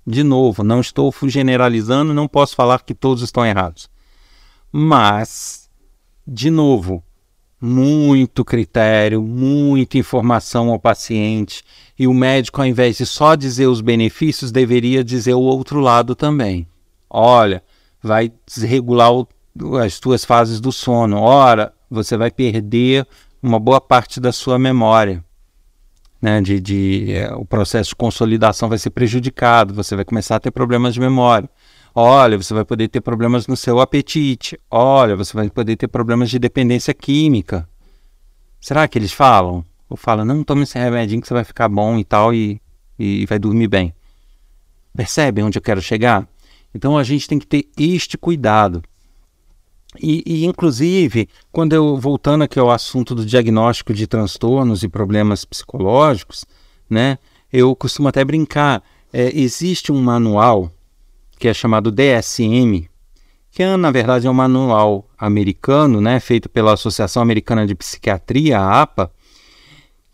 De 0.06 0.22
novo, 0.22 0.62
não 0.62 0.80
estou 0.80 1.12
generalizando, 1.24 2.14
não 2.14 2.28
posso 2.28 2.54
falar 2.54 2.82
que 2.82 2.94
todos 2.94 3.22
estão 3.22 3.44
errados. 3.44 3.88
Mas, 4.72 5.68
de 6.26 6.50
novo, 6.50 7.02
muito 7.60 8.44
critério, 8.44 9.20
muita 9.22 9.98
informação 9.98 10.70
ao 10.70 10.78
paciente. 10.78 11.62
E 11.98 12.06
o 12.06 12.14
médico, 12.14 12.60
ao 12.60 12.66
invés 12.66 12.96
de 12.96 13.04
só 13.04 13.34
dizer 13.34 13.66
os 13.66 13.80
benefícios, 13.80 14.50
deveria 14.50 15.04
dizer 15.04 15.34
o 15.34 15.40
outro 15.40 15.80
lado 15.80 16.14
também. 16.14 16.66
Olha, 17.08 17.62
vai 18.02 18.32
desregular 18.46 19.12
o, 19.12 19.28
as 19.82 19.98
tuas 19.98 20.24
fases 20.24 20.60
do 20.60 20.72
sono. 20.72 21.18
Ora, 21.18 21.72
você 21.90 22.16
vai 22.16 22.30
perder 22.30 23.06
uma 23.42 23.58
boa 23.58 23.80
parte 23.80 24.20
da 24.20 24.32
sua 24.32 24.58
memória. 24.58 25.22
Né, 26.22 26.38
de, 26.42 26.60
de 26.60 27.12
é, 27.14 27.32
o 27.34 27.46
processo 27.46 27.90
de 27.90 27.96
consolidação 27.96 28.68
vai 28.68 28.76
ser 28.76 28.90
prejudicado, 28.90 29.72
você 29.72 29.96
vai 29.96 30.04
começar 30.04 30.36
a 30.36 30.40
ter 30.40 30.50
problemas 30.50 30.92
de 30.92 31.00
memória. 31.00 31.48
Olha, 31.94 32.36
você 32.36 32.54
vai 32.54 32.64
poder 32.64 32.88
ter 32.88 33.00
problemas 33.00 33.46
no 33.46 33.56
seu 33.56 33.80
apetite. 33.80 34.58
Olha, 34.70 35.16
você 35.16 35.34
vai 35.34 35.50
poder 35.50 35.76
ter 35.76 35.88
problemas 35.88 36.30
de 36.30 36.38
dependência 36.38 36.94
química. 36.94 37.68
Será 38.60 38.86
que 38.86 38.98
eles 38.98 39.12
falam? 39.12 39.64
Ou 39.88 39.96
falam, 39.96 40.24
não, 40.24 40.44
tome 40.44 40.62
esse 40.62 40.78
remedinho 40.78 41.20
que 41.20 41.26
você 41.26 41.34
vai 41.34 41.44
ficar 41.44 41.68
bom 41.68 41.98
e 41.98 42.04
tal 42.04 42.32
e, 42.32 42.60
e 42.98 43.26
vai 43.26 43.38
dormir 43.38 43.66
bem. 43.66 43.92
Percebe 44.94 45.42
onde 45.42 45.58
eu 45.58 45.62
quero 45.62 45.82
chegar? 45.82 46.28
Então 46.74 46.96
a 46.96 47.02
gente 47.02 47.26
tem 47.26 47.38
que 47.38 47.46
ter 47.46 47.68
este 47.76 48.16
cuidado. 48.16 48.82
E, 49.98 50.22
e, 50.24 50.44
inclusive, 50.44 51.28
quando 51.50 51.72
eu 51.72 51.96
voltando 51.96 52.44
aqui 52.44 52.60
ao 52.60 52.70
assunto 52.70 53.12
do 53.12 53.26
diagnóstico 53.26 53.92
de 53.92 54.06
transtornos 54.06 54.84
e 54.84 54.88
problemas 54.88 55.44
psicológicos, 55.44 56.44
né, 56.88 57.18
eu 57.52 57.74
costumo 57.74 58.06
até 58.06 58.24
brincar. 58.24 58.82
É, 59.12 59.36
existe 59.36 59.90
um 59.90 60.00
manual 60.00 60.70
que 61.40 61.48
é 61.48 61.54
chamado 61.54 61.90
DSM, 61.90 62.86
que 63.50 63.62
é, 63.62 63.74
na 63.74 63.90
verdade 63.90 64.26
é 64.26 64.30
um 64.30 64.34
manual 64.34 65.08
americano, 65.18 65.98
né, 65.98 66.20
feito 66.20 66.50
pela 66.50 66.74
Associação 66.74 67.22
Americana 67.22 67.66
de 67.66 67.74
Psiquiatria, 67.74 68.58
a 68.58 68.82
APA, 68.82 69.10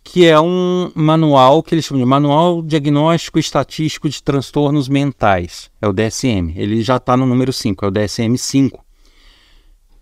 que 0.04 0.24
é 0.24 0.40
um 0.40 0.92
manual 0.94 1.64
que 1.64 1.74
eles 1.74 1.84
chamam 1.84 2.04
de 2.04 2.08
Manual 2.08 2.62
Diagnóstico 2.62 3.40
Estatístico 3.40 4.08
de 4.08 4.22
Transtornos 4.22 4.88
Mentais, 4.88 5.68
é 5.82 5.88
o 5.88 5.92
DSM. 5.92 6.54
Ele 6.54 6.80
já 6.80 6.96
está 6.96 7.16
no 7.16 7.26
número 7.26 7.52
5, 7.52 7.84
é 7.84 7.88
o 7.88 7.90
DSM-5. 7.90 8.78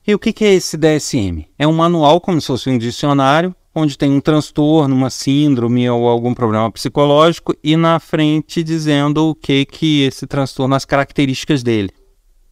E 0.07 0.15
o 0.15 0.19
que, 0.19 0.31
que 0.31 0.45
é 0.45 0.53
esse 0.53 0.77
DSM? 0.77 1.47
É 1.59 1.67
um 1.67 1.73
manual 1.73 2.21
como 2.21 2.39
se 2.39 2.49
fosse 2.49 2.69
um 2.69 2.77
dicionário, 2.77 3.57
onde 3.75 3.99
tem 3.99 4.11
um 4.11 4.21
transtorno, 4.21 4.95
uma 4.95 5.11
síndrome 5.11 5.89
ou 5.91 6.09
algum 6.09 6.33
problema 6.33 6.71
psicológico 6.71 7.55
e 7.63 7.77
na 7.77 7.99
frente 7.99 8.63
dizendo 8.63 9.31
o 9.31 9.35
que 9.35 9.65
que 9.65 10.03
esse 10.03 10.27
transtorno, 10.27 10.75
as 10.75 10.85
características 10.85 11.63
dele, 11.63 11.91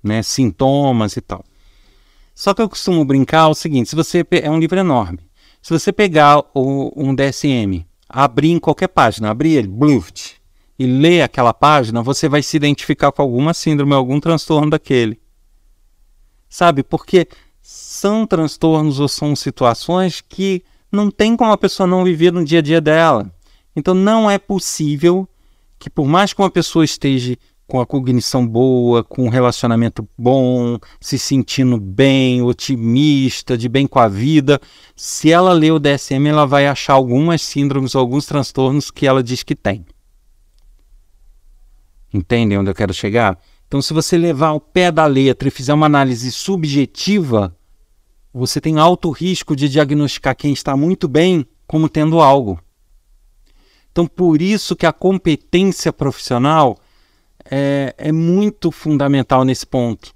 né, 0.02 0.22
sintomas 0.22 1.16
e 1.16 1.20
tal. 1.20 1.44
Só 2.34 2.52
que 2.52 2.62
eu 2.62 2.68
costumo 2.68 3.04
brincar 3.04 3.48
o 3.48 3.54
seguinte, 3.54 3.90
se 3.90 3.96
você 3.96 4.26
é 4.30 4.50
um 4.50 4.58
livro 4.58 4.78
enorme. 4.78 5.20
Se 5.60 5.70
você 5.70 5.92
pegar 5.92 6.42
o, 6.54 6.92
um 6.96 7.14
DSM, 7.14 7.86
abrir 8.08 8.50
em 8.50 8.58
qualquer 8.58 8.88
página, 8.88 9.30
abrir 9.30 9.52
ele, 9.52 9.68
bluft, 9.68 10.42
e 10.78 10.86
ler 10.86 11.22
aquela 11.22 11.54
página, 11.54 12.02
você 12.02 12.28
vai 12.28 12.42
se 12.42 12.56
identificar 12.56 13.12
com 13.12 13.22
alguma 13.22 13.54
síndrome, 13.54 13.94
algum 13.94 14.18
transtorno 14.18 14.70
daquele. 14.70 15.20
Sabe? 16.48 16.82
Porque 16.82 17.28
são 17.60 18.26
transtornos 18.26 18.98
ou 18.98 19.06
são 19.06 19.36
situações 19.36 20.20
que 20.20 20.64
não 20.92 21.10
tem 21.10 21.36
como 21.36 21.50
a 21.50 21.58
pessoa 21.58 21.86
não 21.86 22.04
viver 22.04 22.32
no 22.32 22.44
dia 22.44 22.58
a 22.58 22.62
dia 22.62 22.80
dela. 22.80 23.32
Então 23.74 23.94
não 23.94 24.30
é 24.30 24.38
possível 24.38 25.26
que 25.78 25.88
por 25.88 26.06
mais 26.06 26.32
que 26.32 26.40
uma 26.40 26.50
pessoa 26.50 26.84
esteja 26.84 27.36
com 27.66 27.80
a 27.80 27.86
cognição 27.86 28.46
boa, 28.46 29.02
com 29.02 29.24
um 29.24 29.28
relacionamento 29.30 30.06
bom, 30.16 30.78
se 31.00 31.18
sentindo 31.18 31.80
bem, 31.80 32.42
otimista, 32.42 33.56
de 33.56 33.66
bem 33.68 33.86
com 33.86 33.98
a 33.98 34.08
vida, 34.08 34.60
se 34.94 35.32
ela 35.32 35.54
ler 35.54 35.72
o 35.72 35.78
DSM, 35.78 36.28
ela 36.28 36.46
vai 36.46 36.66
achar 36.66 36.92
algumas 36.92 37.40
síndromes, 37.40 37.96
alguns 37.96 38.26
transtornos 38.26 38.90
que 38.90 39.06
ela 39.06 39.22
diz 39.22 39.42
que 39.42 39.56
tem. 39.56 39.86
Entendem 42.12 42.58
onde 42.58 42.70
eu 42.70 42.74
quero 42.74 42.92
chegar? 42.92 43.38
Então, 43.66 43.80
se 43.80 43.94
você 43.94 44.18
levar 44.18 44.48
ao 44.48 44.60
pé 44.60 44.92
da 44.92 45.06
letra 45.06 45.48
e 45.48 45.50
fizer 45.50 45.72
uma 45.72 45.86
análise 45.86 46.30
subjetiva, 46.30 47.56
você 48.32 48.60
tem 48.60 48.78
alto 48.78 49.10
risco 49.10 49.54
de 49.54 49.68
diagnosticar 49.68 50.34
quem 50.34 50.52
está 50.52 50.76
muito 50.76 51.06
bem 51.06 51.46
como 51.66 51.88
tendo 51.88 52.20
algo. 52.20 52.60
Então, 53.90 54.06
por 54.06 54.40
isso 54.40 54.74
que 54.74 54.86
a 54.86 54.92
competência 54.92 55.92
profissional 55.92 56.78
é, 57.44 57.94
é 57.98 58.12
muito 58.12 58.70
fundamental 58.70 59.44
nesse 59.44 59.66
ponto. 59.66 60.14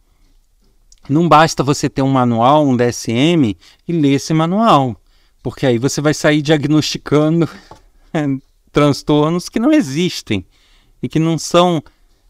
Não 1.08 1.28
basta 1.28 1.62
você 1.62 1.88
ter 1.88 2.02
um 2.02 2.08
manual, 2.08 2.66
um 2.66 2.76
DSM 2.76 3.56
e 3.86 3.92
ler 3.92 4.14
esse 4.14 4.32
manual, 4.32 5.00
porque 5.42 5.66
aí 5.66 5.78
você 5.78 6.00
vai 6.00 6.14
sair 6.14 6.42
diagnosticando 6.42 7.48
é, 8.12 8.26
transtornos 8.72 9.48
que 9.48 9.60
não 9.60 9.72
existem 9.72 10.44
e 11.02 11.08
que 11.08 11.18
não 11.18 11.38
são 11.38 11.82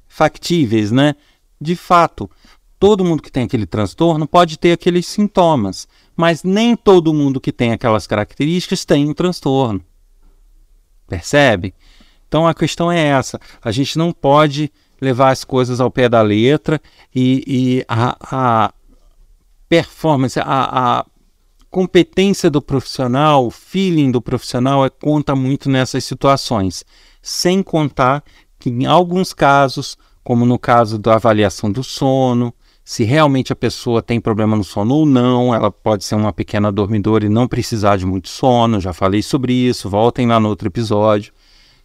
factíveis, 0.09 0.91
né? 0.91 1.15
De 1.61 1.75
fato, 1.75 2.31
todo 2.79 3.05
mundo 3.05 3.23
que 3.23 3.31
tem 3.31 3.45
aquele 3.45 3.67
transtorno 3.67 4.27
pode 4.27 4.59
ter 4.59 4.73
aqueles 4.73 5.07
sintomas, 5.07 5.89
mas 6.17 6.43
nem 6.43 6.77
todo 6.77 7.15
mundo 7.15 7.41
que 7.41 7.53
tem 7.53 7.73
aquelas 7.73 8.07
características 8.07 8.85
tem 8.85 9.09
um 9.09 9.15
transtorno. 9.15 9.83
Percebe? 11.09 11.75
Então 12.29 12.47
a 12.47 12.55
questão 12.55 12.91
é 12.91 13.01
essa: 13.01 13.41
a 13.63 13.71
gente 13.71 13.97
não 13.97 14.13
pode 14.13 14.73
levar 15.01 15.31
as 15.31 15.45
coisas 15.45 15.81
ao 15.81 15.91
pé 15.91 16.09
da 16.09 16.23
letra 16.23 16.81
e, 17.15 17.45
e 17.47 17.85
a, 17.89 18.17
a, 18.21 18.75
performance, 19.69 20.39
a, 20.41 20.45
a, 20.45 21.07
competência 21.71 22.49
do 22.49 22.63
profissional, 22.63 23.47
o 23.47 23.51
feeling 23.51 24.11
do 24.11 24.23
profissional 24.23 24.87
é, 24.87 24.91
conta 24.91 25.37
muito 25.37 25.69
nessas 25.69 26.05
situações. 26.05 26.85
Sem 27.21 27.63
contar 27.63 28.25
que 28.59 28.71
em 28.71 28.87
alguns 28.87 29.35
casos, 29.35 29.99
como 30.25 30.47
no 30.47 30.59
caso 30.59 30.99
da 30.99 31.15
avaliação 31.15 31.71
do 31.71 31.85
sono, 31.85 32.55
se 32.87 33.03
realmente 33.03 33.53
a 33.53 33.57
pessoa 33.57 34.01
tem 34.01 34.21
problema 34.21 34.55
no 34.55 34.63
sono 34.63 34.95
ou 34.95 35.05
não, 35.05 35.53
ela 35.53 35.73
pode 35.73 36.05
ser 36.05 36.15
uma 36.15 36.33
pequena 36.33 36.71
dormidora 36.71 37.27
e 37.27 37.29
não 37.29 37.49
precisar 37.49 37.97
de 37.97 38.07
muito 38.07 38.29
sono, 38.29 38.81
já 38.81 38.93
falei 38.93 39.23
sobre 39.23 39.53
isso, 39.53 39.91
voltem 39.91 40.29
lá 40.29 40.39
no 40.39 40.49
outro 40.49 40.69
episódio. 40.69 41.33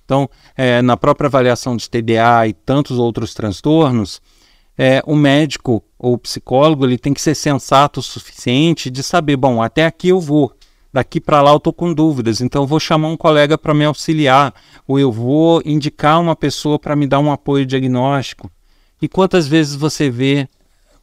Então, 0.06 0.30
é, 0.56 0.80
na 0.84 0.96
própria 0.96 1.26
avaliação 1.26 1.76
de 1.76 1.90
TDA 1.90 2.48
e 2.48 2.54
tantos 2.54 3.00
outros 3.00 3.34
transtornos, 3.34 4.22
é, 4.78 5.02
o 5.08 5.16
médico 5.16 5.84
ou 5.98 6.14
o 6.14 6.18
psicólogo 6.20 6.86
ele 6.86 7.00
tem 7.00 7.16
que 7.16 7.22
ser 7.22 7.34
sensato 7.34 8.00
o 8.00 8.04
suficiente 8.04 8.92
de 8.92 9.02
saber, 9.02 9.38
bom, 9.38 9.60
até 9.60 9.88
aqui 9.88 10.10
eu 10.10 10.20
vou, 10.20 10.54
daqui 10.94 11.20
para 11.20 11.42
lá 11.42 11.50
eu 11.50 11.58
estou 11.58 11.74
com 11.74 11.92
dúvidas, 11.92 12.42
então 12.42 12.62
eu 12.62 12.68
vou 12.68 12.80
chamar 12.80 13.08
um 13.08 13.18
colega 13.18 13.58
para 13.58 13.74
me 13.74 13.86
auxiliar, 13.86 14.54
ou 14.88 15.00
eu 15.00 15.12
vou 15.12 15.64
indicar 15.66 16.22
uma 16.22 16.36
pessoa 16.36 16.78
para 16.78 16.96
me 16.96 17.08
dar 17.08 17.18
um 17.18 17.32
apoio 17.32 17.66
diagnóstico. 17.66 18.52
E 19.02 19.08
quantas 19.08 19.48
vezes 19.48 19.74
você 19.74 20.08
vê 20.12 20.48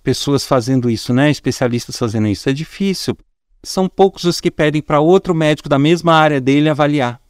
pessoas 0.09 0.47
fazendo 0.47 0.89
isso, 0.89 1.13
né? 1.13 1.31
Especialistas 1.31 1.99
fazendo 1.99 2.29
isso? 2.29 2.49
É 2.49 2.53
difícil. 2.55 3.15
São 3.63 3.87
poucos 3.87 4.25
os 4.25 4.41
que 4.41 4.51
pedem 4.51 4.81
para 4.81 5.01
outro 5.01 5.35
médico 5.35 5.69
da 5.69 5.79
mesma 5.79 6.15
área 6.15 6.41
dele 6.41 6.71
avaliar 6.71 7.21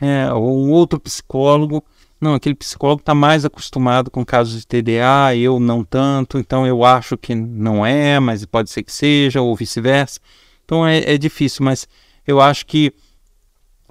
é, 0.00 0.32
ou 0.32 0.58
um 0.58 0.72
outro 0.72 0.98
psicólogo. 0.98 1.84
Não, 2.20 2.34
aquele 2.34 2.56
psicólogo 2.56 2.98
está 2.98 3.14
mais 3.14 3.44
acostumado 3.44 4.10
com 4.10 4.24
casos 4.24 4.58
de 4.58 4.66
TDA, 4.66 5.36
eu 5.36 5.60
não 5.60 5.84
tanto, 5.84 6.36
então 6.36 6.66
eu 6.66 6.84
acho 6.84 7.16
que 7.16 7.32
não 7.32 7.86
é, 7.86 8.18
mas 8.18 8.44
pode 8.44 8.70
ser 8.70 8.82
que 8.82 8.92
seja, 8.92 9.40
ou 9.40 9.54
vice-versa. 9.54 10.18
Então 10.64 10.84
é, 10.84 11.14
é 11.14 11.16
difícil, 11.16 11.64
mas 11.64 11.86
eu 12.26 12.40
acho 12.40 12.66
que 12.66 12.92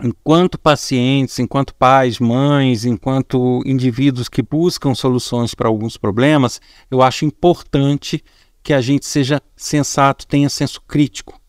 enquanto 0.02 0.58
pacientes, 0.58 1.40
enquanto 1.40 1.76
pais, 1.76 2.20
mães, 2.20 2.86
enquanto 2.86 3.62
indivíduos 3.66 4.30
que 4.30 4.42
buscam 4.42 4.96
soluções 4.96 5.54
para 5.54 5.68
alguns 5.68 5.98
problemas, 5.98 6.62
eu 6.90 7.02
acho 7.02 7.26
importante 7.26 8.24
que 8.64 8.74
a 8.74 8.82
gente 8.82 9.06
seja 9.06 9.42
sensato, 9.56 10.26
tenha 10.26 10.50
senso 10.50 10.82
crítico. 10.82 11.40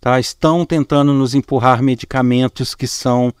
Tá? 0.00 0.18
Estão 0.18 0.64
tentando 0.64 1.12
nos 1.12 1.34
empurrar 1.34 1.82
medicamentos 1.82 2.74
que 2.74 2.86
são 2.86 3.32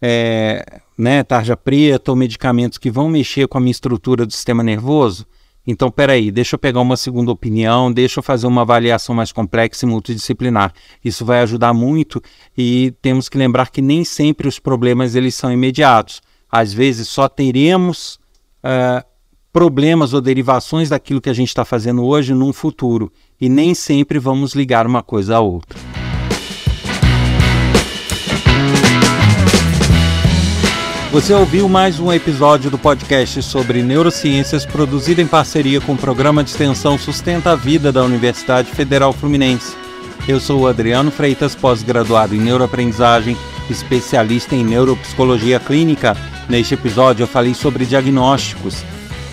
é, 0.00 0.80
né, 0.96 1.24
tarja 1.24 1.56
preta 1.56 2.12
ou 2.12 2.16
medicamentos 2.16 2.78
que 2.78 2.90
vão 2.90 3.08
mexer 3.08 3.48
com 3.48 3.58
a 3.58 3.60
minha 3.60 3.72
estrutura 3.72 4.24
do 4.26 4.32
sistema 4.32 4.62
nervoso, 4.62 5.26
então 5.66 5.90
peraí, 5.90 6.30
deixa 6.30 6.54
eu 6.54 6.58
pegar 6.58 6.80
uma 6.80 6.96
segunda 6.96 7.30
opinião, 7.30 7.90
deixa 7.90 8.18
eu 8.18 8.22
fazer 8.22 8.46
uma 8.46 8.62
avaliação 8.62 9.14
mais 9.14 9.32
complexa 9.32 9.86
e 9.86 9.88
multidisciplinar. 9.88 10.72
Isso 11.02 11.24
vai 11.24 11.40
ajudar 11.40 11.72
muito 11.72 12.20
e 12.56 12.92
temos 13.00 13.28
que 13.28 13.38
lembrar 13.38 13.70
que 13.70 13.80
nem 13.80 14.04
sempre 14.04 14.46
os 14.46 14.58
problemas 14.58 15.14
eles 15.14 15.34
são 15.34 15.50
imediatos. 15.50 16.20
Às 16.50 16.72
vezes 16.72 17.08
só 17.08 17.28
teremos 17.28 18.18
uh, 18.62 19.04
problemas 19.52 20.12
ou 20.12 20.20
derivações 20.20 20.90
daquilo 20.90 21.20
que 21.20 21.30
a 21.30 21.34
gente 21.34 21.48
está 21.48 21.64
fazendo 21.64 22.04
hoje 22.04 22.34
num 22.34 22.52
futuro 22.52 23.10
e 23.40 23.48
nem 23.48 23.74
sempre 23.74 24.18
vamos 24.18 24.54
ligar 24.54 24.86
uma 24.86 25.02
coisa 25.02 25.36
à 25.36 25.40
outra. 25.40 25.93
Você 31.14 31.32
ouviu 31.32 31.66
mais 31.68 32.00
um 32.00 32.12
episódio 32.12 32.72
do 32.72 32.76
podcast 32.76 33.40
sobre 33.40 33.84
neurociências 33.84 34.66
produzido 34.66 35.20
em 35.20 35.28
parceria 35.28 35.80
com 35.80 35.92
o 35.92 35.96
programa 35.96 36.42
de 36.42 36.50
extensão 36.50 36.98
Sustenta 36.98 37.52
a 37.52 37.54
Vida 37.54 37.92
da 37.92 38.02
Universidade 38.02 38.72
Federal 38.72 39.12
Fluminense. 39.12 39.76
Eu 40.26 40.40
sou 40.40 40.66
Adriano 40.66 41.12
Freitas, 41.12 41.54
pós-graduado 41.54 42.34
em 42.34 42.40
neuroaprendizagem, 42.40 43.36
especialista 43.70 44.56
em 44.56 44.64
neuropsicologia 44.64 45.60
clínica. 45.60 46.16
Neste 46.48 46.74
episódio 46.74 47.22
eu 47.22 47.28
falei 47.28 47.54
sobre 47.54 47.86
diagnósticos. 47.86 48.84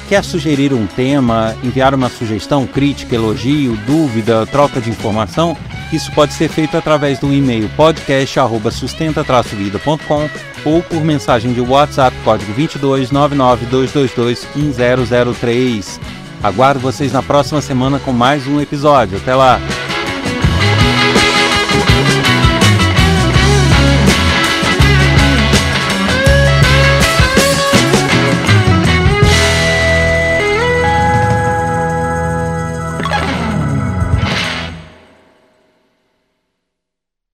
Quer 0.08 0.24
sugerir 0.24 0.74
um 0.74 0.86
tema, 0.86 1.58
enviar 1.64 1.96
uma 1.96 2.10
sugestão, 2.10 2.68
crítica, 2.68 3.16
elogio, 3.16 3.76
dúvida, 3.88 4.46
troca 4.46 4.80
de 4.80 4.92
informação? 4.92 5.58
Isso 5.92 6.12
pode 6.12 6.34
ser 6.34 6.48
feito 6.48 6.78
através 6.78 7.18
do 7.18 7.34
e-mail 7.34 7.68
podcast@sustenta-vida.com 7.76 10.51
ou 10.66 10.82
por 10.84 11.04
mensagem 11.04 11.54
de 11.54 11.62
WhatsApp 11.62 12.16
código 12.24 12.54
22 12.54 13.12
99222 13.12 14.48
1003. 14.56 16.00
Aguardo 16.44 16.80
vocês 16.80 17.12
na 17.12 17.22
próxima 17.22 17.62
semana 17.62 18.00
com 18.00 18.12
mais 18.12 18.48
um 18.48 18.60
episódio. 18.60 19.18
Até 19.18 19.36
lá! 19.36 19.60